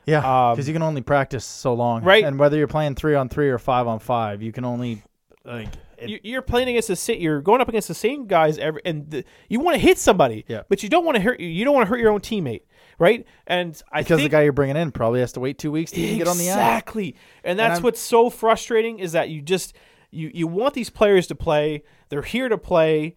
[0.06, 0.18] Yeah,
[0.48, 2.24] Um, because you can only practice so long, Right.
[2.24, 5.02] And whether you're playing three on three or five on five, you can only
[5.44, 5.68] like
[6.00, 7.18] it, You- you're playing against the sit.
[7.18, 10.44] You're going up against the same guys every, and the, you want to hit somebody,
[10.48, 10.62] Yeah.
[10.68, 11.40] but you don't want to hurt.
[11.40, 12.62] You don't want to hurt your own teammate,
[12.98, 13.26] right?
[13.46, 16.00] And I because the guy you're bringing in probably has to wait two weeks to
[16.00, 16.54] even get on the ice.
[16.56, 19.74] exactly, and that's I'm- what's so frustrating is that you just
[20.10, 21.82] you you want these players to play.
[22.08, 23.14] They're here to play.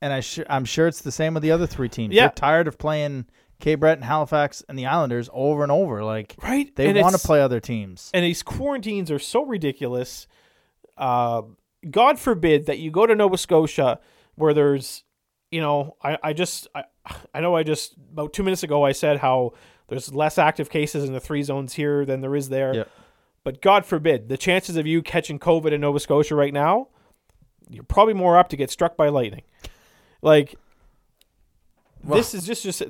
[0.00, 2.14] And I sh- I'm sure it's the same with the other three teams.
[2.14, 2.24] Yeah.
[2.26, 3.26] They're tired of playing
[3.60, 6.04] Cape and Halifax, and the Islanders over and over.
[6.04, 6.74] Like Right?
[6.76, 8.10] they And want to play other teams.
[8.12, 10.26] and these quarantines are so ridiculous.
[10.96, 11.42] Uh,
[11.90, 14.00] God forbid that you go to Nova Scotia
[14.34, 15.04] where there's,
[15.50, 16.84] you know, I, I just, I,
[17.34, 19.52] I know I just, about two minutes ago, I said how
[19.88, 22.74] there's less active cases in the three zones here than there is there.
[22.74, 22.84] Yeah.
[23.44, 26.88] But God forbid, the chances of you catching COVID in Nova Scotia right now,
[27.70, 29.42] you're probably more up to get struck by lightning.
[30.22, 30.56] Like,
[32.02, 32.82] Well- this is just, just,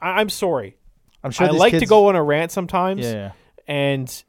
[0.00, 0.76] I'm sorry.
[1.24, 3.32] I'm sure I like to go on a rant sometimes Yeah, yeah.
[3.66, 4.24] and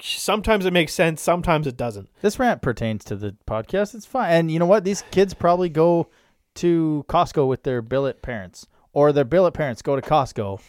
[0.00, 2.08] sometimes it makes sense, sometimes it doesn't.
[2.20, 3.94] This rant pertains to the podcast.
[3.94, 4.30] It's fine.
[4.30, 4.84] And you know what?
[4.84, 6.08] These kids probably go
[6.56, 10.60] to Costco with their billet parents, or their billet parents go to Costco,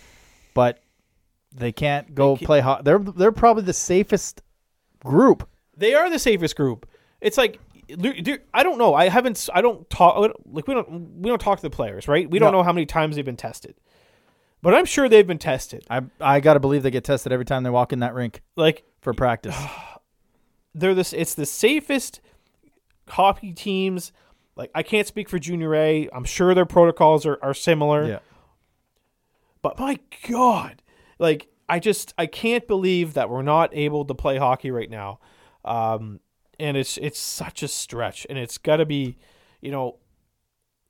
[0.53, 0.79] but
[1.53, 2.83] they can't go ca- play hot.
[2.85, 4.41] They're they're probably the safest
[5.03, 5.47] group.
[5.77, 6.87] They are the safest group.
[7.21, 8.93] It's like dude, I don't know.
[8.95, 9.47] I haven't.
[9.53, 10.33] I don't talk.
[10.45, 11.21] Like we don't.
[11.21, 12.29] We don't talk to the players, right?
[12.29, 12.59] We don't No.
[12.59, 13.75] know how many times they've been tested,
[14.61, 15.85] but I'm sure they've been tested.
[15.89, 18.83] I I gotta believe they get tested every time they walk in that rink Like
[19.05, 19.55] for practice.
[20.75, 21.13] they're this.
[21.13, 22.19] It's the safest
[23.07, 24.11] hockey teams.
[24.57, 26.09] Like I can't speak for Junior A.
[26.11, 28.05] I'm sure their protocols are, are similar.
[28.05, 28.19] yeah.
[29.61, 30.83] But my God,
[31.17, 35.19] like I just I can't believe that we're not able to play hockey right now,
[35.63, 36.19] um,
[36.59, 39.17] and it's it's such a stretch, and it's got to be,
[39.61, 39.97] you know,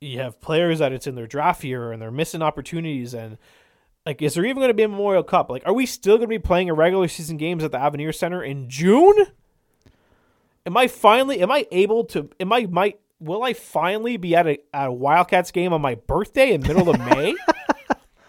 [0.00, 3.38] you have players that it's in their draft year and they're missing opportunities, and
[4.06, 5.50] like, is there even going to be a Memorial Cup?
[5.50, 8.12] Like, are we still going to be playing a regular season games at the Avenir
[8.12, 9.26] Center in June?
[10.64, 11.40] Am I finally?
[11.42, 12.30] Am I able to?
[12.40, 13.00] Am I might?
[13.20, 16.88] Will I finally be at a at a Wildcats game on my birthday in middle
[16.88, 17.34] of May?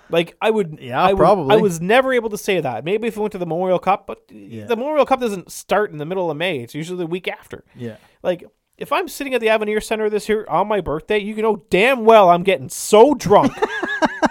[0.09, 1.53] Like I would, Yeah, I would- probably.
[1.53, 2.85] I was never able to say that.
[2.85, 5.97] Maybe if we went to the Memorial Cup, but the Memorial Cup doesn't start in
[5.97, 6.59] the middle of May.
[6.61, 7.65] It's usually the week after.
[7.75, 7.97] Yeah.
[8.23, 8.45] Like
[8.77, 12.05] if I'm sitting at the Avenir Center this year on my birthday, you know damn
[12.05, 13.51] well I'm getting so drunk.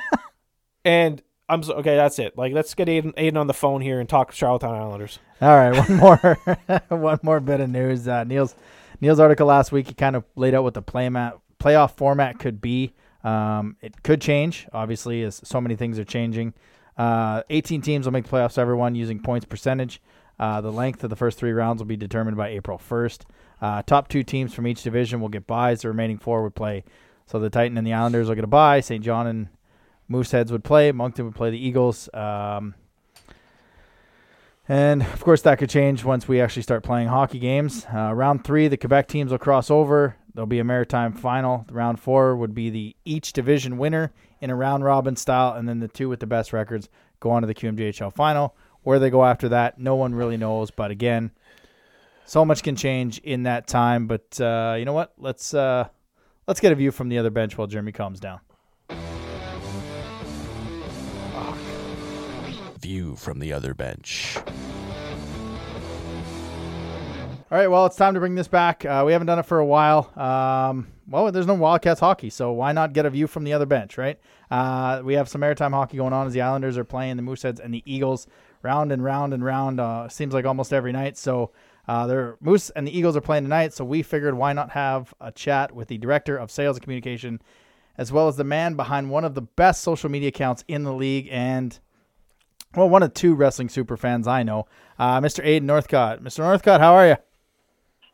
[0.85, 1.96] and I'm so, okay.
[1.96, 2.37] That's it.
[2.37, 5.18] Like let's get Aiden, Aiden on the phone here and talk Charlottetown Islanders.
[5.40, 6.38] All right, one more
[6.88, 8.09] one more bit of news.
[8.09, 8.54] Uh, Neil's
[9.00, 12.38] Neil's article last week he kind of laid out what the play mat, playoff format
[12.38, 12.94] could be.
[13.24, 16.54] Um, it could change, obviously, as so many things are changing.
[16.96, 18.56] Uh, 18 teams will make the playoffs.
[18.56, 20.00] Everyone using points percentage.
[20.38, 23.22] Uh, the length of the first three rounds will be determined by April 1st.
[23.61, 25.82] Uh, top two teams from each division will get buys.
[25.82, 26.85] The remaining four would play.
[27.26, 28.80] So the Titan and the Islanders will get a bye.
[28.80, 29.48] Saint John and
[30.09, 30.92] Mooseheads would play.
[30.92, 32.09] Moncton would play the Eagles.
[32.14, 32.75] Um,
[34.69, 37.87] and of course, that could change once we actually start playing hockey games.
[37.92, 40.16] Uh, round three, the Quebec teams will cross over.
[40.35, 41.64] There'll be a maritime final.
[41.71, 45.81] Round four would be the each division winner in a round robin style, and then
[45.81, 46.88] the two with the best records
[47.21, 48.55] go on to the QMJHL final.
[48.83, 50.71] Where they go after that, no one really knows.
[50.71, 51.31] But again,
[52.25, 54.07] so much can change in that time.
[54.07, 55.12] But uh, you know what?
[55.16, 55.88] Let's uh,
[56.47, 58.40] let's get a view from the other bench while Jeremy calms down.
[62.87, 64.38] View from the other bench.
[67.51, 68.85] All right, well, it's time to bring this back.
[68.85, 70.12] Uh, we haven't done it for a while.
[70.16, 73.66] Um, well, there's no Wildcats hockey, so why not get a view from the other
[73.66, 74.20] bench, right?
[74.53, 77.59] Uh, we have some maritime hockey going on as the Islanders are playing the Mooseheads
[77.59, 78.29] and the Eagles
[78.62, 79.81] round and round and round.
[79.81, 81.18] Uh, seems like almost every night.
[81.18, 81.51] So
[81.88, 83.72] uh, Moose and the Eagles are playing tonight.
[83.72, 87.42] So we figured why not have a chat with the director of sales and communication,
[87.99, 90.92] as well as the man behind one of the best social media accounts in the
[90.92, 91.81] league and.
[92.77, 94.67] Well, one of two wrestling super fans I know,
[94.99, 95.45] uh, Mr.
[95.45, 96.23] Aiden Northcott.
[96.23, 96.41] Mr.
[96.41, 97.17] Northcott, how are you?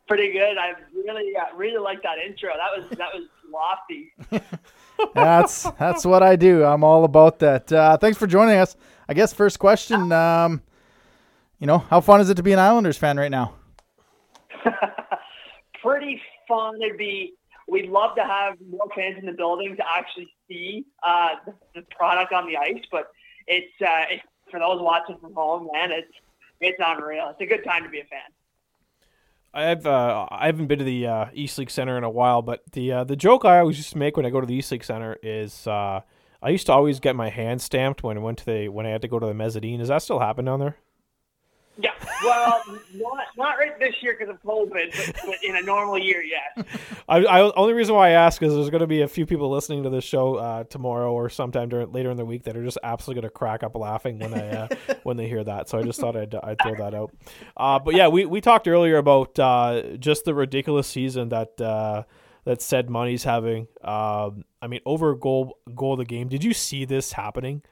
[0.07, 0.57] Pretty good.
[0.57, 2.51] I really, uh, really like that intro.
[2.51, 4.13] That was that was lofty.
[5.15, 6.65] that's that's what I do.
[6.65, 7.73] I'm all about that.
[7.73, 8.77] Uh, thanks for joining us.
[9.09, 10.63] I guess first question, um,
[11.59, 13.55] you know, how fun is it to be an Islanders fan right now?
[15.83, 16.81] Pretty fun.
[16.83, 17.35] It'd be.
[17.69, 21.83] We'd love to have more fans in the building to actually see uh, the, the,
[21.97, 23.07] product on the ice, but
[23.47, 25.91] it's, uh, it's for those watching from home, man.
[25.91, 26.13] It's
[26.61, 27.31] it's unreal.
[27.31, 28.21] It's a good time to be a fan.
[29.53, 32.93] I've uh, I haven't been to the uh, Eastlink Center in a while, but the
[32.93, 35.19] uh, the joke I always used to make when I go to the Eastlink Center
[35.23, 36.03] is uh,
[36.41, 38.91] I used to always get my hand stamped when I went to the when I
[38.91, 39.81] had to go to the mezzanine.
[39.81, 40.77] Does that still happen down there?
[41.79, 42.63] Yeah, well,
[42.95, 46.67] not not right this year because of COVID, but, but, in a normal year, yes.
[47.09, 49.51] I, I only reason why I ask is there's going to be a few people
[49.51, 52.65] listening to this show uh, tomorrow or sometime during later in the week that are
[52.65, 54.69] just absolutely going to crack up laughing when I uh,
[55.03, 55.71] when they hear that.
[55.71, 57.15] So I just thought I'd I'd throw that out.
[57.57, 62.03] Uh, but yeah, we we talked earlier about uh, just the ridiculous season that uh,
[62.45, 63.67] that said money's having.
[63.83, 66.29] Um, I mean, over goal goal of the game.
[66.29, 67.63] Did you see this happening?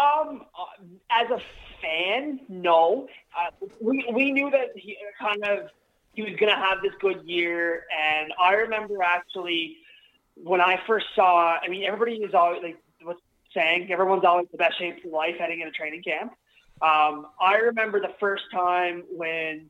[0.00, 1.40] Um, uh, as a
[1.82, 3.06] fan, no.
[3.36, 5.68] Uh, we we knew that he kind of
[6.14, 9.76] he was going to have this good year, and I remember actually
[10.34, 11.58] when I first saw.
[11.62, 13.20] I mean, everybody is always like what's
[13.52, 16.32] saying everyone's always the best shape of life heading into training camp.
[16.80, 19.68] Um, I remember the first time when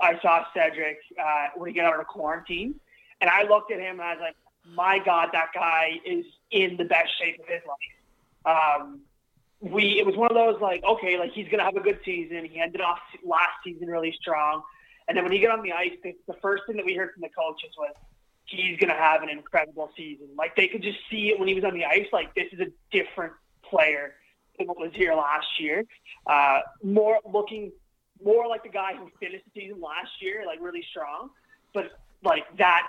[0.00, 2.74] I saw Cedric uh, when he got out of quarantine,
[3.20, 4.36] and I looked at him and I was like,
[4.74, 7.78] "My God, that guy is in the best shape of his life."
[8.44, 9.02] Um,
[9.62, 12.44] we it was one of those like okay like he's gonna have a good season.
[12.44, 14.62] He ended off last season really strong,
[15.06, 17.12] and then when he got on the ice, the, the first thing that we heard
[17.12, 17.94] from the coaches was
[18.44, 20.28] he's gonna have an incredible season.
[20.36, 22.06] Like they could just see it when he was on the ice.
[22.12, 24.14] Like this is a different player
[24.58, 25.84] than what was here last year.
[26.26, 27.70] Uh, more looking
[28.24, 31.30] more like the guy who finished the season last year, like really strong,
[31.72, 31.92] but
[32.24, 32.86] like that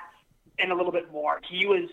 [0.58, 1.40] and a little bit more.
[1.48, 1.90] He was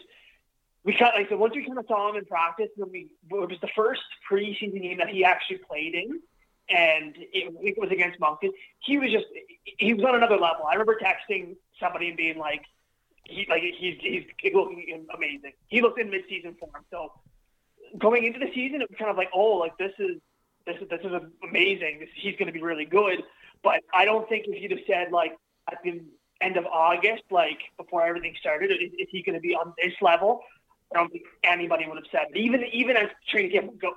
[0.84, 3.48] we kind of, like so once we kind of saw him in practice, we it
[3.48, 6.20] was the first preseason game that he actually played in,
[6.68, 8.52] and it, it was against Moncton.
[8.78, 9.26] He was just
[9.64, 10.64] he was on another level.
[10.66, 12.62] I remember texting somebody and being like,
[13.24, 15.52] he like he's he's looking amazing.
[15.68, 16.72] He looked in midseason form.
[16.90, 17.12] So
[17.98, 20.16] going into the season, it was kind of like, oh, like this is
[20.66, 21.12] this is this is
[21.46, 21.98] amazing.
[22.00, 23.22] This, he's going to be really good.
[23.62, 25.36] But I don't think if you'd have said like
[25.70, 26.00] at the
[26.40, 29.92] end of August, like before everything started, is, is he going to be on this
[30.00, 30.40] level?
[30.94, 32.38] I don't think anybody would have said it.
[32.38, 33.94] Even even as training camp go,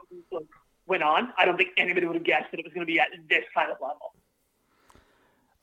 [0.86, 2.99] went on, I don't think anybody would have guessed that it was going to be
[2.99, 4.13] at this kind of level.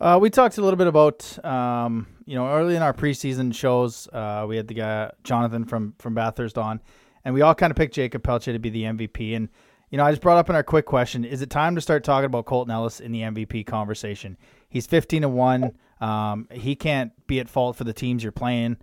[0.00, 4.08] Uh, we talked a little bit about, um, you know, early in our preseason shows,
[4.08, 6.80] uh, we had the guy Jonathan from from Bathurst on,
[7.24, 9.36] and we all kind of picked Jacob Pelletier to be the MVP.
[9.36, 9.50] And
[9.90, 12.02] you know, I just brought up in our quick question: Is it time to start
[12.02, 14.38] talking about Colton Ellis in the MVP conversation?
[14.70, 15.76] He's fifteen to one.
[16.00, 18.78] Um, he can't be at fault for the teams you're playing.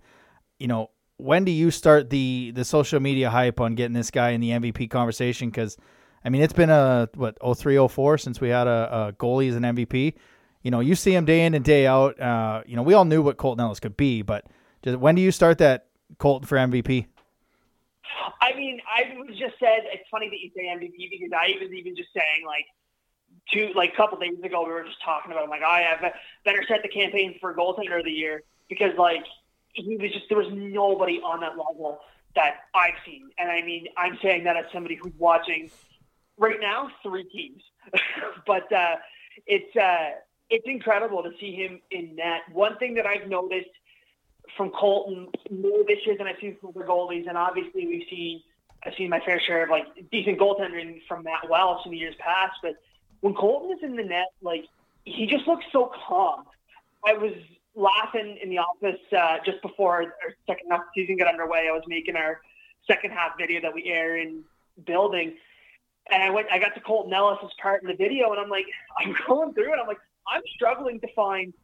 [0.60, 4.30] You know, when do you start the the social media hype on getting this guy
[4.30, 5.50] in the MVP conversation?
[5.50, 5.76] Because
[6.24, 9.64] I mean, it's been a what 0304 since we had a, a goalie as an
[9.64, 10.14] MVP.
[10.62, 12.18] You know, you see him day in and day out.
[12.20, 14.46] Uh, you know, we all knew what Colton Ellis could be, but
[14.82, 15.86] just, when do you start that
[16.18, 17.06] Colton for MVP?
[18.40, 21.72] I mean, I was just said it's funny that you say MVP because I was
[21.72, 22.66] even just saying like
[23.52, 26.12] two like a couple days ago we were just talking about I'm like I have
[26.44, 29.24] better set the campaign for goaltender of the year because like
[29.78, 32.00] he was just there was nobody on that level
[32.34, 35.70] that I've seen, and I mean I'm saying that as somebody who's watching
[36.38, 37.62] right now three teams,
[38.46, 38.96] but uh,
[39.46, 40.10] it's uh,
[40.50, 42.42] it's incredible to see him in net.
[42.52, 43.70] One thing that I've noticed
[44.56, 48.42] from Colton more this year than I've seen from the goalies, and obviously we've seen
[48.84, 52.14] I've seen my fair share of like decent goaltending from Matt Welsh in the years
[52.18, 52.76] past, but
[53.20, 54.64] when Colton is in the net, like
[55.04, 56.44] he just looks so calm.
[57.04, 57.32] I was
[57.78, 60.14] laughing in the office uh, just before our
[60.46, 61.68] second half season got underway.
[61.68, 62.40] I was making our
[62.86, 64.42] second half video that we air in
[64.84, 65.34] building,
[66.10, 66.48] and I went.
[66.50, 68.66] I got to Colton Ellis as part in the video, and I'm like,
[68.98, 69.78] I'm going through it.
[69.80, 71.54] I'm like, I'm struggling to find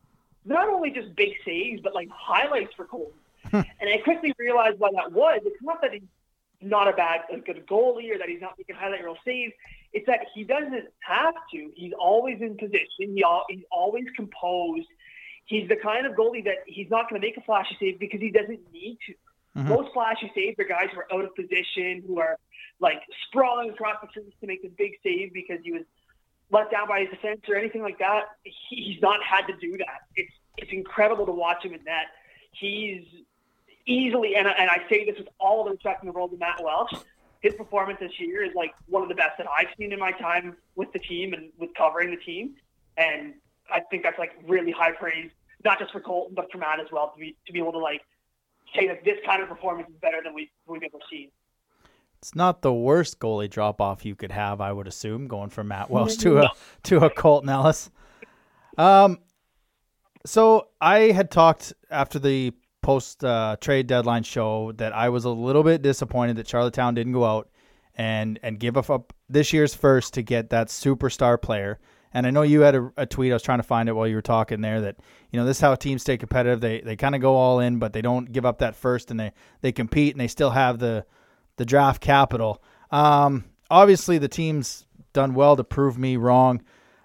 [0.44, 3.18] not only just big saves, but like highlights for Colton.
[3.50, 3.60] Hmm.
[3.80, 5.40] and I quickly realized why that was.
[5.44, 6.02] It's not that he's
[6.62, 9.52] not a bad, a good goalie, or that he's not making highlight reel saves.
[9.92, 11.70] It's that he doesn't have to.
[11.74, 13.14] He's always in position.
[13.14, 14.88] He all, he's always composed
[15.46, 18.20] he's the kind of goalie that he's not going to make a flashy save because
[18.20, 19.12] he doesn't need to.
[19.58, 19.68] Mm-hmm.
[19.68, 22.38] Most flashy saves are guys who are out of position, who are
[22.80, 25.82] like sprawling across the crease to make this big save because he was
[26.50, 28.24] let down by his defense or anything like that.
[28.68, 30.02] He's not had to do that.
[30.16, 32.06] It's it's incredible to watch him in net.
[32.52, 33.04] He's
[33.86, 36.62] easily, and, and I say this with all the respect in the world to Matt
[36.62, 36.92] Welsh,
[37.40, 40.12] his performance this year is like one of the best that I've seen in my
[40.12, 42.54] time with the team and with covering the team.
[42.96, 43.34] And
[43.72, 45.30] I think that's like really high praise,
[45.64, 47.78] not just for Colton, but for Matt as well, to be, to be able to
[47.78, 48.02] like
[48.74, 51.30] say that this kind of performance is better than we, we've ever seen.
[52.18, 55.68] It's not the worst goalie drop off you could have, I would assume, going from
[55.68, 56.50] Matt Welsh to a
[56.84, 57.90] to a Colton Ellis.
[58.78, 59.18] Um,
[60.24, 65.30] so I had talked after the post uh, trade deadline show that I was a
[65.30, 67.50] little bit disappointed that Charlottetown didn't go out
[67.94, 71.78] and and give up this year's first to get that superstar player.
[72.14, 73.32] And I know you had a, a, tweet.
[73.32, 74.80] I was trying to find it while you were talking there.
[74.80, 74.96] That
[75.32, 76.60] you know this is how teams stay competitive.
[76.60, 79.18] They they kind of go all in, but they don't give up that first, and
[79.18, 81.04] they they compete, and they still have the
[81.56, 82.62] the draft capital.
[82.92, 86.62] Um, obviously, the team's done well to prove me wrong.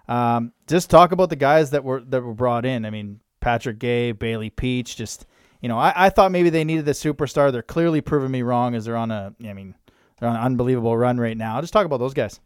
[0.08, 2.84] Um, just talk about the guys that were that were brought in.
[2.84, 4.96] I mean, Patrick Guay, Bailey Peach.
[4.96, 5.26] Just
[5.60, 7.50] you know, I, I thought maybe they needed the superstar.
[7.50, 9.34] They're clearly proving me wrong as they're on a.
[9.44, 9.74] I mean,
[10.18, 11.60] they're on an unbelievable run right now.
[11.60, 12.40] Just talk about those guys.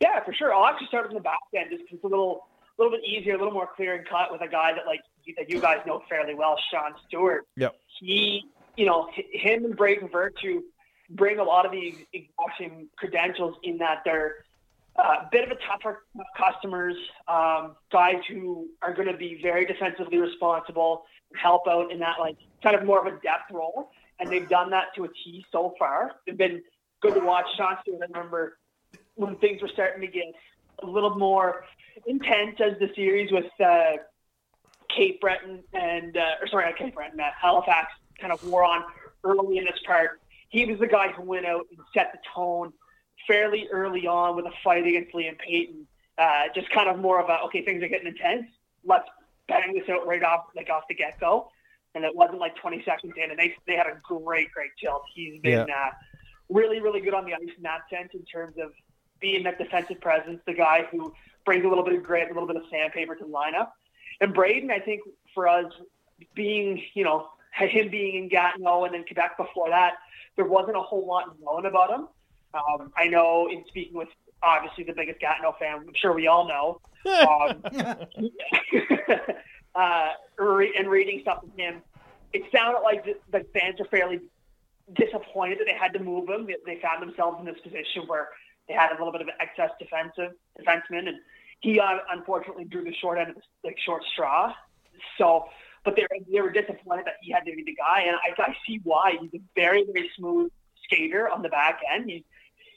[0.00, 0.54] Yeah, for sure.
[0.54, 2.46] I'll actually start from the back end just because it's a little,
[2.78, 5.00] little bit easier, a little more clear and cut with a guy that like
[5.36, 7.46] that you guys know fairly well, Sean Stewart.
[7.56, 7.74] Yep.
[8.00, 8.44] He,
[8.76, 10.62] you know, him and Braden Virtue
[11.10, 12.62] bring a lot of the exact
[12.96, 14.44] credentials in that they're
[14.98, 16.04] a uh, bit of a tougher
[16.36, 16.96] customers,
[17.28, 22.36] um, guys who are going to be very defensively responsible, help out in that like
[22.62, 25.74] kind of more of a depth role, and they've done that to a T so
[25.78, 26.12] far.
[26.26, 26.62] They've been
[27.02, 27.44] good to watch.
[27.58, 28.56] Sean Stewart, I remember
[29.16, 30.32] when things were starting to get
[30.82, 31.64] a little more
[32.06, 33.96] intense as the series with uh,
[34.88, 38.84] Cape Breton and uh, or sorry, not Cape Breton, uh, Halifax kind of wore on
[39.24, 42.72] early in this part he was the guy who went out and set the tone
[43.26, 45.86] fairly early on with a fight against Liam Payton.
[46.18, 48.46] Uh, just kind of more of a okay, things are getting intense.
[48.84, 49.08] Let's
[49.48, 51.50] bang this out right off like off the get go.
[51.94, 55.02] And it wasn't like 20 seconds in, and they they had a great, great tilt.
[55.14, 55.74] He's been yeah.
[55.74, 55.90] uh,
[56.48, 58.72] really, really good on the ice in that sense in terms of
[59.20, 61.12] being that defensive presence, the guy who
[61.44, 63.70] brings a little bit of grit, a little bit of sandpaper to the lineup.
[64.20, 65.02] And Braden, I think
[65.34, 65.72] for us,
[66.34, 69.94] being you know him being in Gatineau and then Quebec before that,
[70.36, 72.08] there wasn't a whole lot known about him.
[72.54, 74.08] Um, I know in speaking with
[74.42, 76.80] obviously the biggest Gatineau fan, I'm sure we all know.
[77.06, 77.62] Um,
[79.74, 80.08] uh,
[80.38, 81.82] and reading stuff from him,
[82.32, 84.20] it sounded like the, the fans are fairly
[84.94, 86.46] disappointed that they had to move him.
[86.46, 88.28] They found themselves in this position where
[88.68, 91.18] they had a little bit of excess defensive defenseman, and
[91.60, 94.52] he uh, unfortunately drew the short end of the like short straw.
[95.18, 95.46] So
[95.86, 98.02] but they were, they were disappointed that he had to be the guy.
[98.02, 99.16] And I, I see why.
[99.20, 100.50] He's a very, very smooth
[100.84, 102.10] skater on the back end.
[102.10, 102.24] He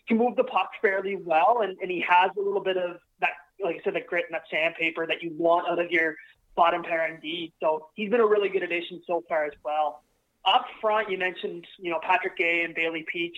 [0.07, 3.31] can move the puck fairly well, and, and he has a little bit of that,
[3.61, 6.15] like I said, the grit and that sandpaper that you want out of your
[6.55, 7.51] bottom pair indeed.
[7.59, 10.03] So he's been a really good addition so far as well.
[10.45, 13.37] Up front, you mentioned, you know, Patrick Guay and Bailey Peach.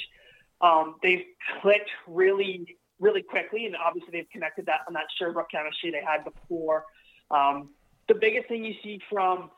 [0.61, 1.25] Um, they've
[1.61, 6.23] clicked really, really quickly, and obviously they've connected that on that Sherbrooke chemistry they had
[6.23, 6.85] before.
[7.29, 7.69] Um,
[8.07, 9.49] the biggest thing you see from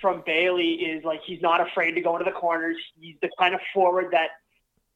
[0.00, 2.76] from Bailey is like he's not afraid to go into the corners.
[2.98, 4.30] He's the kind of forward that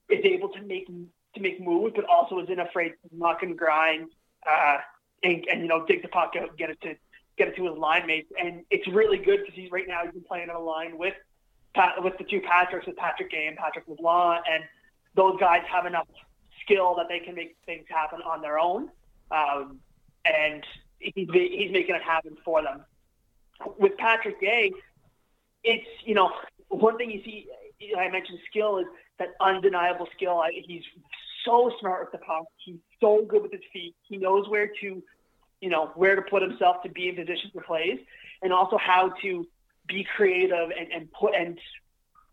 [0.08, 4.08] is able to make to make moves, but also isn't afraid to muck and grind
[4.48, 4.78] uh,
[5.22, 6.94] and, and you know dig the puck out, get it to
[7.36, 8.30] get it to his line mates.
[8.40, 11.14] And it's really good because he's right now he's been playing on a line with
[12.02, 14.64] with the two Patricks, with Patrick Guay and Patrick LeBlanc, and
[15.16, 16.06] those guys have enough
[16.62, 18.90] skill that they can make things happen on their own.
[19.30, 19.80] Um,
[20.24, 20.64] and
[20.98, 22.84] he's he's making it happen for them
[23.78, 24.72] with Patrick Guay,
[25.64, 26.32] it's you know
[26.68, 27.46] one thing you see.
[27.96, 28.86] I mentioned skill is
[29.18, 30.42] that undeniable skill.
[30.50, 30.82] He's
[31.44, 32.44] so smart with the puck.
[32.56, 33.94] He's so good with his feet.
[34.08, 35.02] He knows where to,
[35.60, 37.98] you know, where to put himself to be in position for plays,
[38.42, 39.46] and also how to
[39.86, 41.58] be creative and, and put and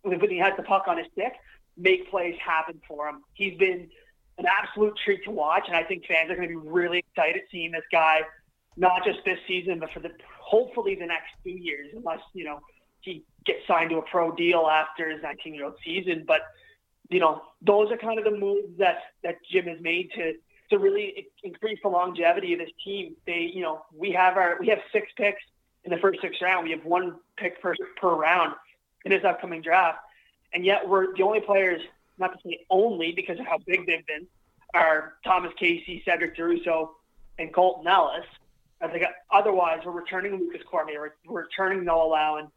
[0.01, 1.33] when he has the puck on his stick,
[1.77, 3.21] make plays happen for him.
[3.33, 3.89] He's been
[4.37, 7.43] an absolute treat to watch, and I think fans are going to be really excited
[7.51, 8.21] seeing this guy,
[8.77, 12.59] not just this season, but for the hopefully the next two years, unless you know
[13.01, 16.23] he gets signed to a pro deal after his 19 year old season.
[16.27, 16.41] But
[17.09, 20.33] you know, those are kind of the moves that that Jim has made to
[20.69, 23.15] to really increase the longevity of this team.
[23.27, 25.41] They, you know, we have our we have six picks
[25.83, 26.65] in the first six round.
[26.65, 28.53] We have one pick per per round
[29.05, 29.99] in this upcoming draft,
[30.53, 31.81] and yet we're the only players,
[32.17, 34.27] not to say only because of how big they've been,
[34.73, 36.91] are Thomas Casey, Cedric Desruisseaux,
[37.39, 38.25] and Colton Ellis.
[38.81, 42.51] I think otherwise we're returning Lucas Cormier, we're, we're returning Noah Lowen,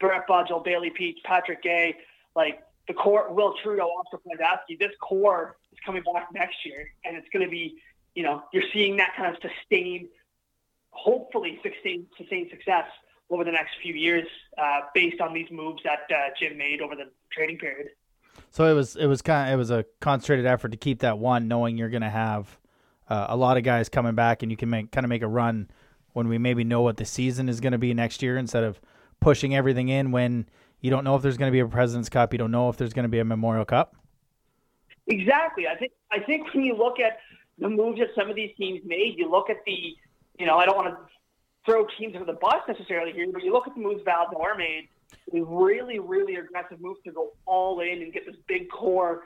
[0.00, 1.94] Brett Budgell, Bailey Peach, Patrick Guay,
[2.34, 4.78] like the core, Will Trudeau, Oscar Plandowski.
[4.78, 7.78] This core is coming back next year, and it's going to be
[8.18, 10.08] you know, you're seeing that kind of sustained,
[10.90, 12.86] hopefully sustained, sustained success
[13.30, 14.26] over the next few years
[14.56, 17.88] uh, based on these moves that uh, Jim made over the trading period.
[18.50, 21.18] So it was it was kind of, it was a concentrated effort to keep that
[21.18, 22.58] one, knowing you're going to have
[23.08, 25.28] uh, a lot of guys coming back, and you can make kind of make a
[25.28, 25.68] run
[26.12, 28.80] when we maybe know what the season is going to be next year instead of
[29.20, 30.48] pushing everything in when
[30.80, 32.76] you don't know if there's going to be a President's Cup, you don't know if
[32.76, 33.96] there's going to be a Memorial Cup.
[35.06, 35.66] Exactly.
[35.66, 37.18] I think I think when you look at
[37.58, 39.96] the moves that some of these teams made, you look at the,
[40.38, 40.96] you know, I don't want to
[41.68, 44.88] throw teams under the bus necessarily here, but you look at the moves Val-d'Or made,
[45.34, 49.24] a really, really aggressive move to go all in and get this big core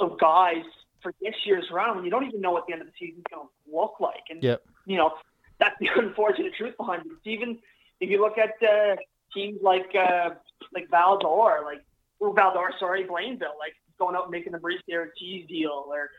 [0.00, 0.64] of guys
[1.02, 3.18] for this year's round when you don't even know what the end of the season
[3.18, 4.22] is going to look like.
[4.30, 4.62] And, yep.
[4.86, 5.12] you know,
[5.58, 7.12] that's the unfortunate truth behind it.
[7.28, 7.58] Even
[8.00, 8.96] if you look at uh,
[9.34, 10.30] teams like uh,
[10.74, 11.82] like Val-d'Or, like,
[12.20, 14.82] or Val-d'Or, sorry, Blainville, like going out and making the Maurice
[15.18, 16.10] Cheese deal or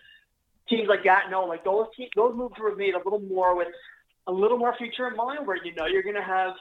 [0.69, 3.69] teams like Gatineau, like those teams, those moves were made a little more with
[4.27, 6.53] a little more future in mind where you know you're going to have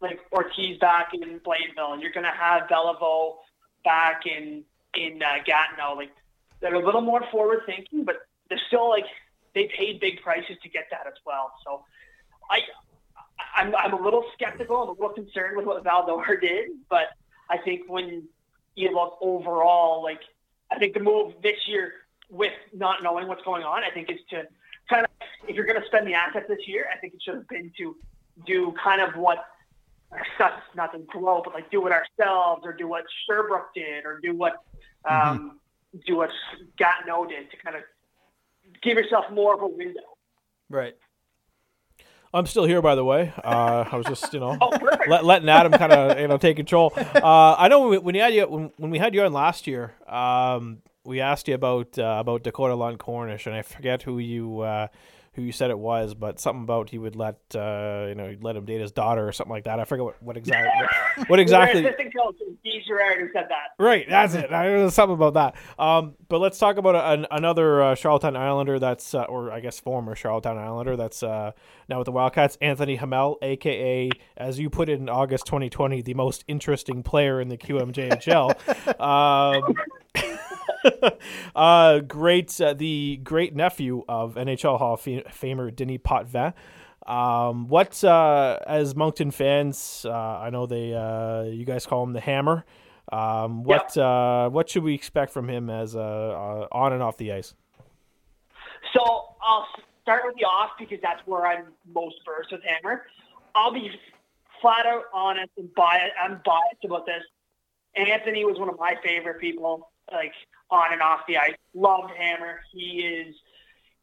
[0.00, 3.36] like Ortiz back in Blainville and you're going to have Beliveau
[3.84, 5.94] back in in uh, Gatineau.
[5.96, 6.10] Like
[6.60, 9.04] they're a little more forward thinking, but they're still like
[9.54, 11.52] they paid big prices to get that as well.
[11.64, 11.84] So
[12.50, 12.60] I
[13.56, 14.82] I'm, I'm a little skeptical.
[14.82, 17.08] I'm a little concerned with what Val-d'Or did, but
[17.50, 18.24] I think when
[18.74, 20.20] you look overall, like
[20.70, 21.92] I think the move this year
[22.30, 24.46] with not knowing what's going on, I think is to
[25.48, 27.72] if you're going to spend the assets this year, I think it should have been
[27.78, 27.96] to
[28.46, 29.38] do kind of what
[30.38, 34.36] not nothing grow, but like do it ourselves or do what Sherbrooke did or do
[34.36, 34.54] what
[35.08, 35.98] um, mm-hmm.
[36.06, 36.30] do what
[36.78, 37.82] Gatineau did to kind of
[38.82, 40.00] give yourself more of a window.
[40.68, 40.94] Right.
[42.32, 43.32] I'm still here, by the way.
[43.44, 44.70] Uh, I was just, you know, oh,
[45.06, 46.92] let, letting Adam kind of, you know, take control.
[46.96, 49.68] Uh, I know when we, when, had you when, when we had you on last
[49.68, 54.18] year, um, we asked you about uh, about Dakota Lund Cornish, and I forget who
[54.18, 54.88] you uh,
[55.34, 58.42] who you said it was, but something about he would let uh, you know he'd
[58.42, 59.80] let him date his daughter or something like that.
[59.80, 61.82] I forget what, what exactly what, what exactly.
[62.86, 63.82] Gerard who said that.
[63.82, 64.52] Right, that's it.
[64.52, 65.54] I know something about that.
[65.82, 69.80] Um, but let's talk about an, another uh, Charlottetown Islander that's, uh, or I guess
[69.80, 71.52] former Charlottetown Islander that's uh,
[71.88, 76.14] now with the Wildcats, Anthony Hamel, aka as you put it in August 2020, the
[76.14, 79.00] most interesting player in the QMJHL.
[79.00, 79.74] um,
[81.56, 86.54] uh, great, uh, the great nephew of NHL Hall of Famer Denis Potvin.
[87.06, 92.12] Um, what uh, as Moncton fans, uh, I know they uh, you guys call him
[92.12, 92.64] the Hammer.
[93.12, 94.04] Um, what yep.
[94.04, 97.54] uh, what should we expect from him as uh, uh, on and off the ice?
[98.94, 99.02] So
[99.42, 99.66] I'll
[100.02, 103.02] start with the off because that's where I'm most versed with Hammer.
[103.54, 103.90] I'll be
[104.62, 106.14] flat out honest and biased.
[106.22, 107.22] I'm biased about this.
[107.96, 109.90] Anthony was one of my favorite people.
[110.12, 110.32] Like
[110.70, 111.54] on and off the ice.
[111.74, 112.60] Loved Hammer.
[112.72, 113.34] He is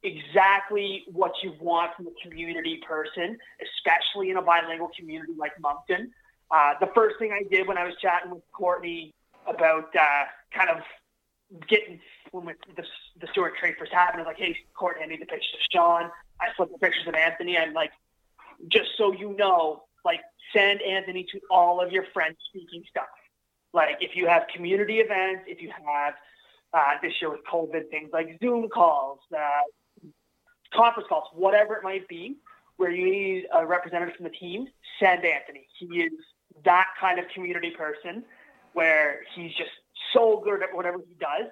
[0.04, 6.12] exactly what you want from a community person, especially in a bilingual community like Moncton.
[6.50, 9.14] Uh, the first thing I did when I was chatting with Courtney
[9.48, 10.24] about uh,
[10.54, 10.82] kind of
[11.68, 12.00] getting
[12.32, 12.84] when the,
[13.20, 15.60] the Stewart trade first happened, I was like, hey, Courtney, I need the pictures of
[15.72, 16.10] Sean.
[16.40, 17.58] I flipped the pictures of Anthony.
[17.58, 17.92] I'm like,
[18.70, 20.22] just so you know, like,
[20.54, 23.08] send Anthony to all of your French speaking stuff.
[23.74, 26.14] Like, if you have community events, if you have
[26.74, 30.10] uh, this year with COVID, things like Zoom calls, uh,
[30.74, 32.38] conference calls, whatever it might be,
[32.78, 34.68] where you need a representative from the team,
[35.00, 35.68] send Anthony.
[35.78, 36.12] He is
[36.66, 38.24] that kind of community person
[38.74, 39.72] where he's just
[40.14, 41.50] so good at whatever he does.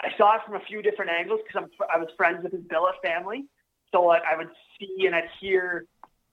[0.00, 2.94] I saw it from a few different angles because I was friends with his billet
[3.02, 3.44] family.
[3.92, 5.84] So I, I would see and I'd hear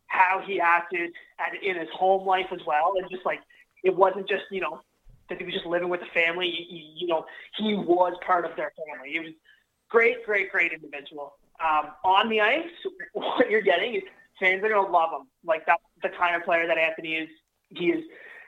[0.07, 2.93] how he acted at, in his home life as well.
[2.97, 3.39] And just like,
[3.83, 4.81] it wasn't just, you know,
[5.29, 6.49] that he was just living with the family.
[6.49, 7.25] He, you know,
[7.57, 9.11] he was part of their family.
[9.11, 9.31] He was
[9.89, 11.33] great, great, great individual.
[11.59, 12.65] Um, on the ice,
[13.13, 14.03] what you're getting is
[14.39, 15.27] fans are gonna love him.
[15.43, 17.29] Like that's the kind of player that Anthony is.
[17.69, 18.03] He is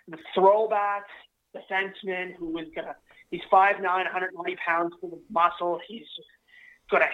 [0.08, 1.04] the throwback
[1.56, 2.96] defenseman who is gonna.
[3.32, 5.80] He's 5'9", 190 pounds full of muscle.
[5.88, 6.06] He's
[6.92, 7.06] gonna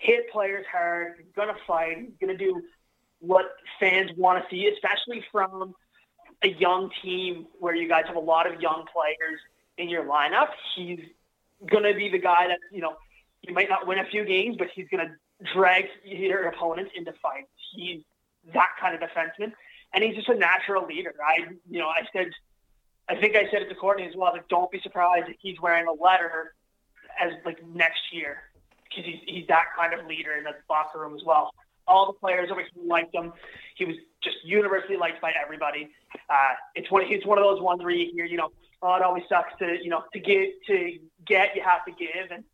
[0.00, 1.14] hit players hard.
[1.18, 1.98] He's gonna fight.
[1.98, 2.62] He's gonna do
[3.20, 3.46] what
[3.78, 5.74] fans want to see, especially from
[6.42, 9.40] a young team where you guys have a lot of young players
[9.78, 11.00] in your lineup, he's
[11.66, 12.96] going to be the guy that, you know,
[13.42, 15.12] he might not win a few games, but he's going to
[15.52, 17.48] drag your opponents into fights.
[17.74, 18.02] He's
[18.54, 19.52] that kind of defenseman,
[19.92, 21.14] and he's just a natural leader.
[21.26, 22.30] I, you know, I said,
[23.08, 24.32] I think I said it to Courtney as well.
[24.32, 26.54] Like, don't be surprised if he's wearing a letter
[27.20, 28.42] as like next year
[28.84, 31.50] because he's he's that kind of leader in the locker room as well
[31.90, 33.32] all the players here liked him.
[33.74, 35.90] He was just universally liked by everybody.
[36.28, 37.04] Uh, it's one.
[37.08, 38.50] It's one of those ones where you hear, you know,
[38.82, 42.30] oh, it always sucks to, you know, to get to get, you have to give,
[42.30, 42.44] and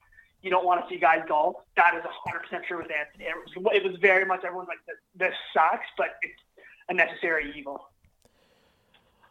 [0.43, 1.63] you don't want to see guys go.
[1.77, 3.25] That is 100% true with Anthony.
[3.25, 6.41] It was, it was very much everyone's like, this, this sucks, but it's
[6.89, 7.89] a necessary evil.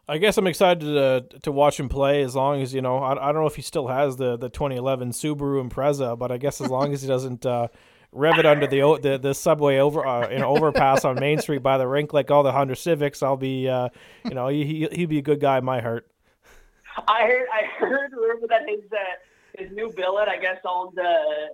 [0.08, 2.98] I guess I'm excited to to watch him play as long as you know.
[2.98, 6.38] I, I don't know if he still has the, the 2011 Subaru Impreza, but I
[6.38, 7.70] guess as long as he doesn't uh,
[8.16, 11.78] rev it under the the, the subway over uh, in overpass on Main Street by
[11.78, 13.90] the rink like all the Honda Civics, I'll be uh,
[14.24, 16.10] you know he he he'd be a good guy in my heart.
[17.08, 18.98] I heard I heard rumor that his uh,
[19.58, 21.48] his new billet, I guess, owns a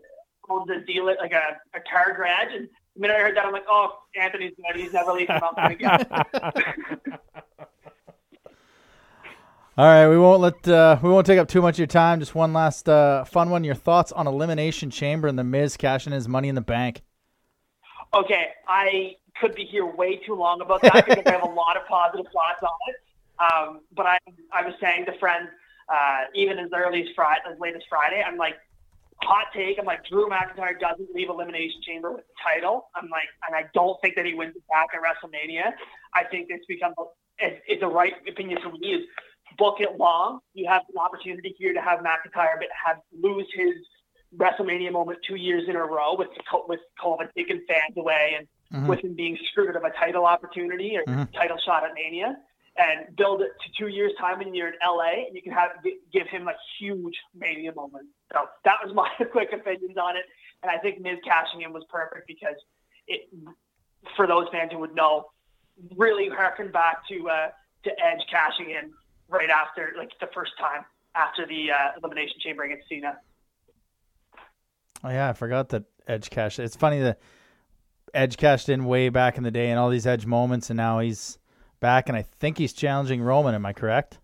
[0.50, 2.54] owns a dealer like a, a car garage.
[2.54, 4.80] And the minute I heard that, I'm like, oh, Anthony's good.
[4.80, 6.06] He's never leaving Moncton again.
[9.82, 12.20] All right, we won't let uh, we won't take up too much of your time.
[12.20, 13.64] Just one last uh, fun one.
[13.64, 17.02] Your thoughts on Elimination Chamber and the Miz cashing his Money in the Bank?
[18.14, 21.78] okay, I could be here way too long about that because I have a lot
[21.78, 22.96] of positive thoughts on it.
[23.42, 24.20] Um, but I
[24.54, 25.50] I was saying to friends,
[25.92, 28.58] uh, even as early as Friday, as late as Friday, I'm like,
[29.24, 29.80] hot take.
[29.80, 32.90] I'm like, Drew McIntyre doesn't leave Elimination Chamber with the title.
[32.96, 35.74] I'm like, and I don't think that he wins it back at WrestleMania.
[36.14, 36.94] I think this becomes
[37.40, 39.02] it's, it's the right opinion for me is
[39.62, 40.40] book it long.
[40.56, 43.76] You have an opportunity here to have McIntyre, but have lose his
[44.36, 46.30] WrestleMania moment two years in a row with
[46.68, 48.88] with COVID taking fans away and Mhm.
[48.88, 51.32] with him being screwed of a title opportunity or Mhm.
[51.34, 52.38] title shot at Mania.
[52.78, 55.72] And build it to two years time when you're in LA, and you can have
[56.12, 58.08] give him a huge Mania moment.
[58.32, 60.26] So that was my quick opinions on it,
[60.64, 62.56] and I think Miz cashing in was perfect because
[63.08, 63.30] it,
[64.16, 65.30] for those fans who would know,
[65.98, 67.52] really harkened back to uh,
[67.84, 68.94] to Edge cashing in
[69.32, 73.18] right after, like the first time after the uh, Elimination Chamber against Cena.
[75.04, 76.60] Oh yeah, I forgot that Edge cashed.
[76.60, 77.20] It's funny that
[78.14, 81.00] Edge cashed in way back in the day and all these Edge moments, and now
[81.00, 81.40] he's
[81.80, 83.56] back, and I think he's challenging Roman.
[83.56, 84.20] Am I correct?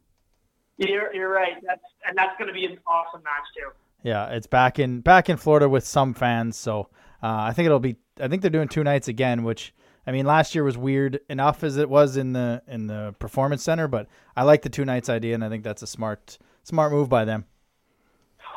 [0.77, 1.53] You're, you're right.
[1.65, 3.69] That's and that's going to be an awesome match too.
[4.03, 6.89] Yeah, it's back in back in Florida with some fans, so
[7.23, 7.95] uh, I think it'll be.
[8.19, 9.73] I think they're doing two nights again, which
[10.07, 13.61] I mean, last year was weird enough as it was in the in the performance
[13.61, 16.93] center, but I like the two nights idea, and I think that's a smart smart
[16.93, 17.45] move by them.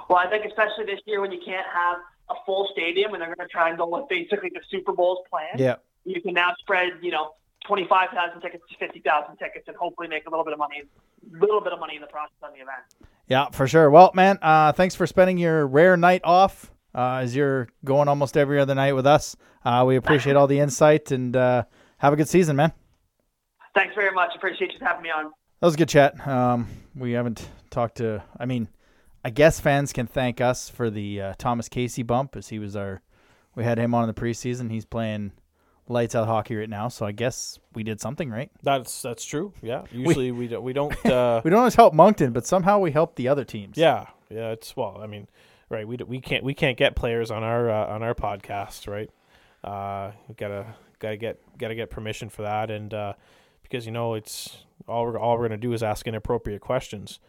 [0.08, 1.98] Well, I think especially this year when you can't have
[2.30, 5.18] a full stadium and they're going to try and go with basically the Super Bowl's
[5.28, 5.48] plan.
[5.56, 7.32] Yeah, You can now spread, you know,
[7.66, 10.58] twenty five thousand tickets to fifty thousand tickets and hopefully make a little bit of
[10.58, 13.10] money, a little bit of money in the process on the event.
[13.26, 13.90] yeah, for sure.
[13.90, 18.36] Well, man, uh, thanks for spending your rare night off uh, as you're going almost
[18.36, 19.36] every other night with us.
[19.64, 21.64] Uh, we appreciate all the insight and uh,
[21.98, 22.72] have a good season, man.
[23.74, 24.34] Thanks very much.
[24.34, 25.26] Appreciate you having me on.
[25.60, 26.26] That was a good chat.
[26.26, 26.66] Um,
[26.96, 28.22] we haven't talked to.
[28.38, 28.68] I mean,
[29.24, 32.74] I guess fans can thank us for the uh, Thomas Casey bump, as he was
[32.74, 33.02] our.
[33.54, 34.70] We had him on in the preseason.
[34.70, 35.32] He's playing
[35.88, 38.50] lights out hockey right now, so I guess we did something right.
[38.62, 39.52] That's that's true.
[39.60, 39.82] Yeah.
[39.92, 40.94] Usually we don't we don't.
[41.06, 43.76] Uh, We don't always help Moncton, but somehow we help the other teams.
[43.76, 44.06] yeah.
[44.30, 44.50] Yeah.
[44.52, 44.98] It's well.
[45.02, 45.28] I mean,
[45.70, 45.86] right.
[45.88, 49.10] We we can't we can't get players on our uh, on our podcast, right?
[49.64, 50.66] Uh, we gotta
[50.98, 53.12] gotta get gotta get permission for that, and uh,
[53.62, 57.20] because you know it's all we're all we're gonna do is ask inappropriate questions,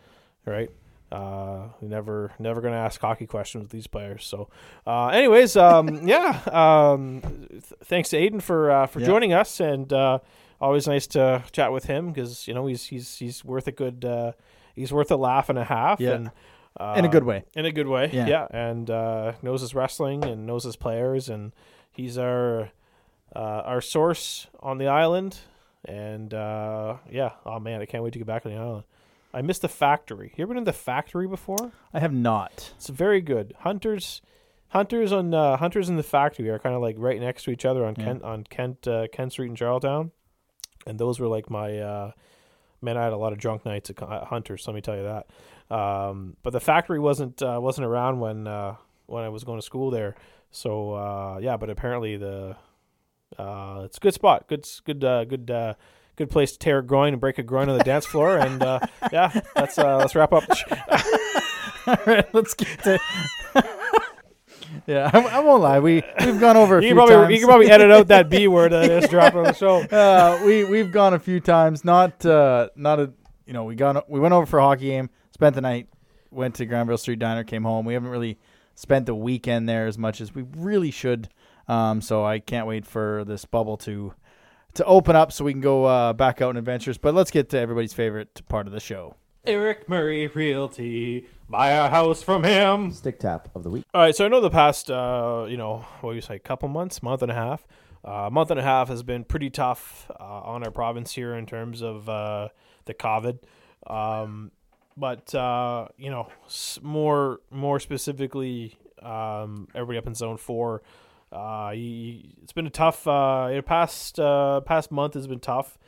[0.46, 0.70] right?
[1.12, 4.26] Uh, we never never gonna ask hockey questions with these players.
[4.26, 4.48] So,
[4.88, 6.39] uh, anyways, um, yeah.
[6.52, 9.08] Um, th- thanks to Aiden for uh, for Yeah.
[9.08, 10.20] joining us, and uh,
[10.62, 14.06] always nice to chat with him because you know he's he's he's worth a good
[14.06, 14.32] uh,
[14.74, 16.00] he's worth a laugh and a half.
[16.00, 16.12] Yeah.
[16.14, 16.32] and,
[16.80, 17.44] uh, In a good way.
[17.56, 18.28] In a good way, Yeah.
[18.28, 18.48] yeah.
[18.52, 21.52] And uh, knows his wrestling and knows his players, and
[21.92, 22.72] he's our
[23.36, 25.40] uh, our source on the island.
[25.86, 28.84] And uh, yeah, oh man, I can't wait to get back on the island.
[29.34, 30.34] I missed the factory.
[30.36, 31.72] You ever been in the factory before?
[31.94, 32.74] I have not.
[32.76, 33.54] It's very good.
[33.60, 34.22] Hunters,
[34.70, 37.64] hunters on uh, hunters in the factory are kind of like right next to each
[37.66, 38.06] other on Yeah.
[38.06, 40.12] Kent on Kent uh, Kent Street in Charlottetown,
[40.86, 42.12] and those were like my uh,
[42.82, 42.98] man.
[42.98, 44.68] I had a lot of drunk nights at, Hunters.
[44.68, 45.76] Let me tell you that.
[45.76, 48.76] Um, but the factory wasn't uh, wasn't around when uh,
[49.06, 50.16] when I was going to school there.
[50.52, 52.56] So uh, yeah, but apparently the
[53.38, 54.48] uh, it's a good spot.
[54.48, 55.52] Good good uh, good.
[55.52, 55.74] Uh,
[56.18, 58.62] Good place to tear a groin and break a groin on the dance floor, and
[59.14, 60.44] yeah, let's let's wrap up.
[61.88, 63.00] All right, let's get to.
[64.92, 65.80] Yeah, I, I won't lie.
[65.80, 67.32] We we've gone over a You few can, probably, times.
[67.34, 69.78] you can probably edit out that B word that I just dropped on the show.
[69.92, 71.86] uh, we we've gone a few times.
[71.86, 73.14] Not uh, not a
[73.46, 75.88] you know we gone we went over for a hockey game, spent the night,
[76.30, 77.86] went to Granville Street Diner, came home.
[77.86, 78.38] We haven't really
[78.76, 81.30] spent the weekend there as much as we really should.
[81.68, 84.14] Um, so I can't wait for this bubble to
[84.74, 86.98] to open up so we can go uh, back out on adventures.
[86.98, 89.16] But let's get to everybody's favorite part of the show.
[89.46, 91.26] Eric Murray Realty.
[91.52, 92.91] Buy a house from him.
[92.91, 93.84] Stick tap of the week.
[93.93, 96.70] All right, so I know the past, uh, you know, what do you say, couple
[96.70, 97.68] months, month and a half,
[98.06, 101.45] uh, month and a half has been pretty tough uh, on our province here in
[101.45, 102.47] terms of uh,
[102.86, 103.39] the COVID.
[103.86, 104.52] Um,
[104.95, 106.30] but uh, you know,
[106.82, 110.84] more more specifically Um, everybody up in Zone Four.
[111.32, 113.08] Uh, you, it's been a tough.
[113.08, 115.80] Uh, the past uh, past month has been tough,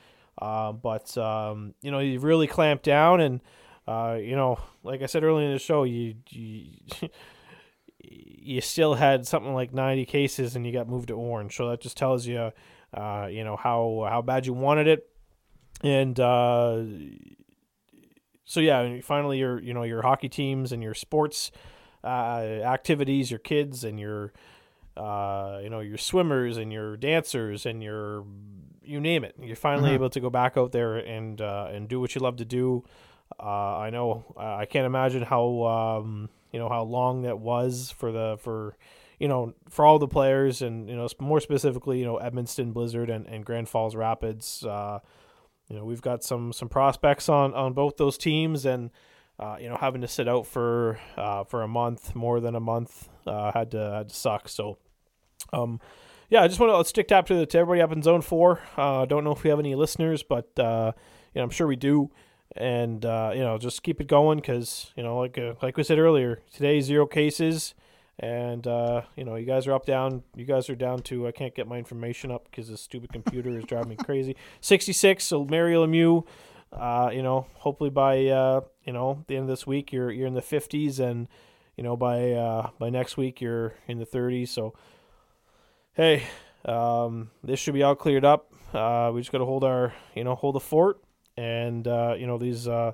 [0.41, 3.39] uh, but um, you know you've really clamped down, and
[3.87, 6.65] uh, you know, like I said earlier in the show, you you,
[7.99, 11.55] you still had something like ninety cases, and you got moved to orange.
[11.55, 12.51] So that just tells you,
[12.93, 15.09] uh, you know how how bad you wanted it,
[15.81, 16.83] and uh,
[18.45, 21.51] so yeah, finally your you know your hockey teams and your sports
[22.03, 22.07] uh,
[22.63, 24.33] activities, your kids and your
[24.97, 28.25] uh, you know your swimmers and your dancers and your
[28.83, 29.35] you name it.
[29.41, 29.95] You're finally Mhm.
[29.95, 32.83] able to go back out there and uh, and do what you love to do.
[33.39, 37.93] Uh, I know uh, I can't imagine how um, you know how long that was
[37.97, 38.77] for the for
[39.19, 43.09] you know for all the players and you know more specifically you know Edmundston Blizzard
[43.09, 44.65] and, and Grand Falls Rapids.
[44.65, 44.99] Uh,
[45.69, 48.91] you know we've got some some prospects on on both those teams and
[49.39, 52.59] uh, you know having to sit out for uh, for a month more than a
[52.59, 54.47] month had to had to suck.
[54.49, 54.77] So
[55.51, 55.79] um
[56.29, 58.61] yeah I just want to stick tap to, to everybody up in zone four.
[58.77, 60.93] Don't know if we have any listeners but you know
[61.43, 62.11] I'm sure we do
[62.55, 65.83] and uh you know just keep it going because you know like uh, like we
[65.83, 67.73] said earlier today zero cases
[68.19, 70.23] and uh, you know, you guys are up down.
[70.35, 71.27] You guys are down to.
[71.27, 74.35] I can't get my information up because this stupid computer is driving me crazy.
[74.61, 75.23] Sixty-six.
[75.23, 76.25] So Mary Lemieux.
[76.71, 80.27] Uh, you know, hopefully by uh, you know the end of this week, you're you're
[80.27, 81.27] in the fifties, and
[81.75, 84.51] you know by uh, by next week you're in the thirties.
[84.51, 84.73] So,
[85.93, 86.23] hey,
[86.65, 88.51] um, this should be all cleared up.
[88.73, 90.99] We just got to hold our you know hold the fort,
[91.37, 92.93] and uh, you know these uh,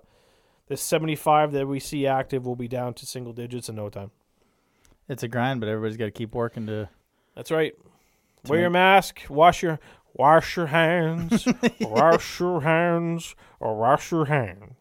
[0.67, 4.11] this seventy-five that we see active will be down to single digits in no time.
[5.07, 6.89] It's a grind, but everybody's got to keep working to.
[7.35, 7.73] That's right.
[8.45, 9.21] To Wear your mask.
[9.29, 9.79] Wash your
[10.13, 11.47] wash your hands.
[11.81, 13.35] wash your hands.
[13.59, 14.75] Or wash your hands.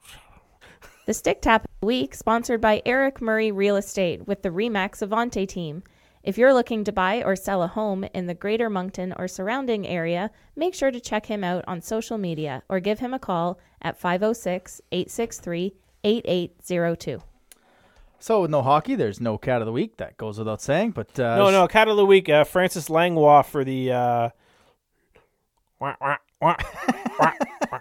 [1.06, 5.06] The Stick Tap of the Week, sponsored by Eric Murray Real Estate with the Remax
[5.06, 5.82] Avante team.
[6.22, 9.86] If you're looking to buy or sell a home in the greater Moncton or surrounding
[9.86, 13.58] area, make sure to check him out on social media or give him a call
[13.80, 17.22] at 506 863 8802.
[18.20, 19.96] So with no hockey, there's no cat of the week.
[19.98, 20.90] That goes without saying.
[20.90, 21.68] But uh, no, no.
[21.68, 22.28] Cat of the week.
[22.28, 23.92] Uh, Francis Langlois for the.
[23.92, 24.28] Uh,
[25.80, 26.56] wah, wah, wah,
[27.20, 27.32] wah,
[27.70, 27.80] wah,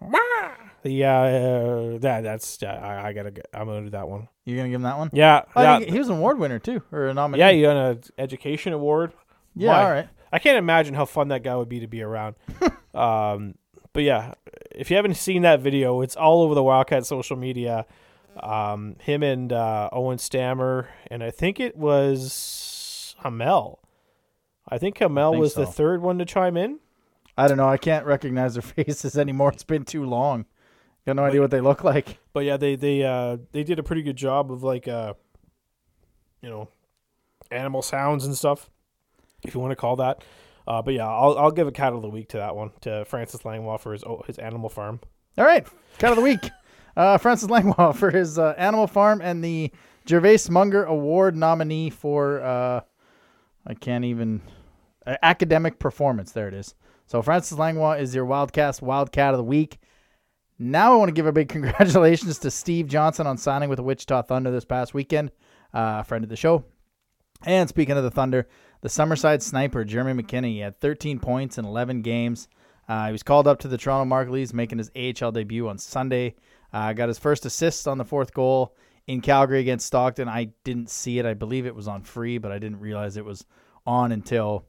[0.00, 0.52] wah,
[0.86, 4.28] the uh, uh, that that's uh, I, I gotta get, I'm gonna do that one.
[4.44, 5.10] you're gonna give him that one.
[5.12, 7.40] Yeah, I yeah, think he was an award winner too, or a nominee.
[7.40, 7.50] yeah.
[7.50, 9.12] You got an education award.
[9.54, 9.70] yeah.
[9.70, 9.82] Why?
[9.82, 10.08] All right.
[10.32, 12.36] I can't imagine how fun that guy would be to be around.
[12.94, 13.54] um,
[13.92, 14.34] but yeah,
[14.70, 17.86] if you haven't seen that video, it's all over the Wildcat social media.
[18.38, 23.80] Um, him and uh, Owen Stammer, and I think it was Hamel.
[24.68, 26.80] I think Hamel think was the third one to chime in.
[27.38, 27.68] I don't know.
[27.68, 29.52] I can't recognize their faces anymore.
[29.52, 30.44] It's been too long.
[31.06, 32.18] Got no idea what they look like.
[32.32, 35.14] But yeah, they they uh, they did a pretty good job of like uh,
[36.42, 36.68] you know,
[37.50, 38.68] animal sounds and stuff,
[39.42, 40.22] if you want to call that.
[40.68, 43.06] Uh, but yeah, I'll I'll give a cat of the week to that one to
[43.06, 45.00] Francis Langlois for his oh, his animal farm.
[45.38, 46.50] All right, cat of the week.
[46.96, 49.70] Uh, Francis Langlois for his uh, Animal Farm and the
[50.08, 52.80] Gervais Munger Award nominee for uh,
[53.66, 54.40] I can't even
[55.06, 56.32] uh, academic performance.
[56.32, 56.74] There it is.
[57.06, 59.78] So Francis Langlois is your Wildcast Wildcat of the week.
[60.58, 63.82] Now I want to give a big congratulations to Steve Johnson on signing with the
[63.82, 65.30] Wichita Thunder this past weekend.
[65.74, 66.64] Uh, friend of the show.
[67.44, 68.48] And speaking of the Thunder,
[68.80, 72.48] the Summerside sniper Jeremy McKinney he had 13 points in 11 games.
[72.88, 76.36] Uh, he was called up to the Toronto Marlies, making his AHL debut on Sunday.
[76.72, 78.74] Uh, got his first assist on the fourth goal
[79.06, 80.28] in Calgary against Stockton.
[80.28, 81.26] I didn't see it.
[81.26, 83.44] I believe it was on free, but I didn't realize it was
[83.86, 84.64] on until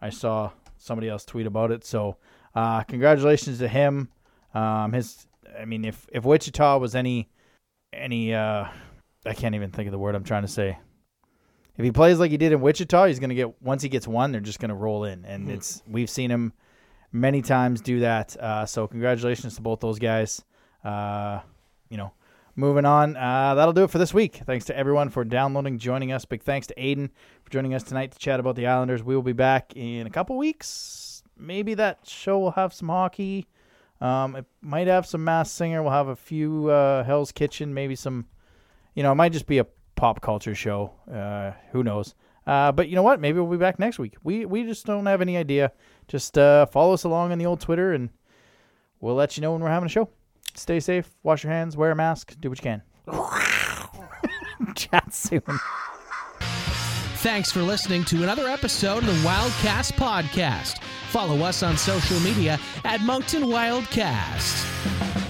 [0.00, 1.84] I saw somebody else tweet about it.
[1.84, 2.18] So,
[2.54, 4.10] uh, congratulations to him.
[4.54, 5.26] Um, his,
[5.58, 7.28] I mean, if if Wichita was any
[7.92, 8.66] any, uh,
[9.26, 10.78] I can't even think of the word I'm trying to say.
[11.76, 14.32] If he plays like he did in Wichita, he's gonna get once he gets one,
[14.32, 16.52] they're just gonna roll in, and it's we've seen him
[17.12, 18.36] many times do that.
[18.36, 20.44] Uh, so congratulations to both those guys.
[20.84, 21.40] Uh,
[21.88, 22.12] you know,
[22.56, 23.16] moving on.
[23.16, 24.40] Uh, that'll do it for this week.
[24.44, 26.24] Thanks to everyone for downloading, joining us.
[26.24, 27.10] Big thanks to Aiden
[27.42, 29.02] for joining us tonight to chat about the Islanders.
[29.02, 31.22] We will be back in a couple weeks.
[31.36, 33.46] Maybe that show will have some hockey.
[34.00, 35.82] Um, it might have some Masked Singer.
[35.82, 37.72] We'll have a few uh, Hell's Kitchen.
[37.74, 38.26] Maybe some.
[38.94, 39.66] You know, it might just be a
[39.96, 40.92] pop culture show.
[41.12, 42.14] Uh, who knows?
[42.46, 43.20] Uh, but you know what?
[43.20, 44.14] Maybe we'll be back next week.
[44.22, 45.72] We we just don't have any idea.
[46.08, 48.10] Just uh, follow us along on the old Twitter, and
[49.00, 50.08] we'll let you know when we're having a show.
[50.54, 51.10] Stay safe.
[51.22, 51.76] Wash your hands.
[51.76, 52.36] Wear a mask.
[52.38, 52.82] Do what you can.
[54.76, 55.42] Chat soon.
[57.24, 60.82] Thanks for listening to another episode of the Wildcast Podcast.
[61.08, 65.23] Follow us on social media at Moncton Wildcast.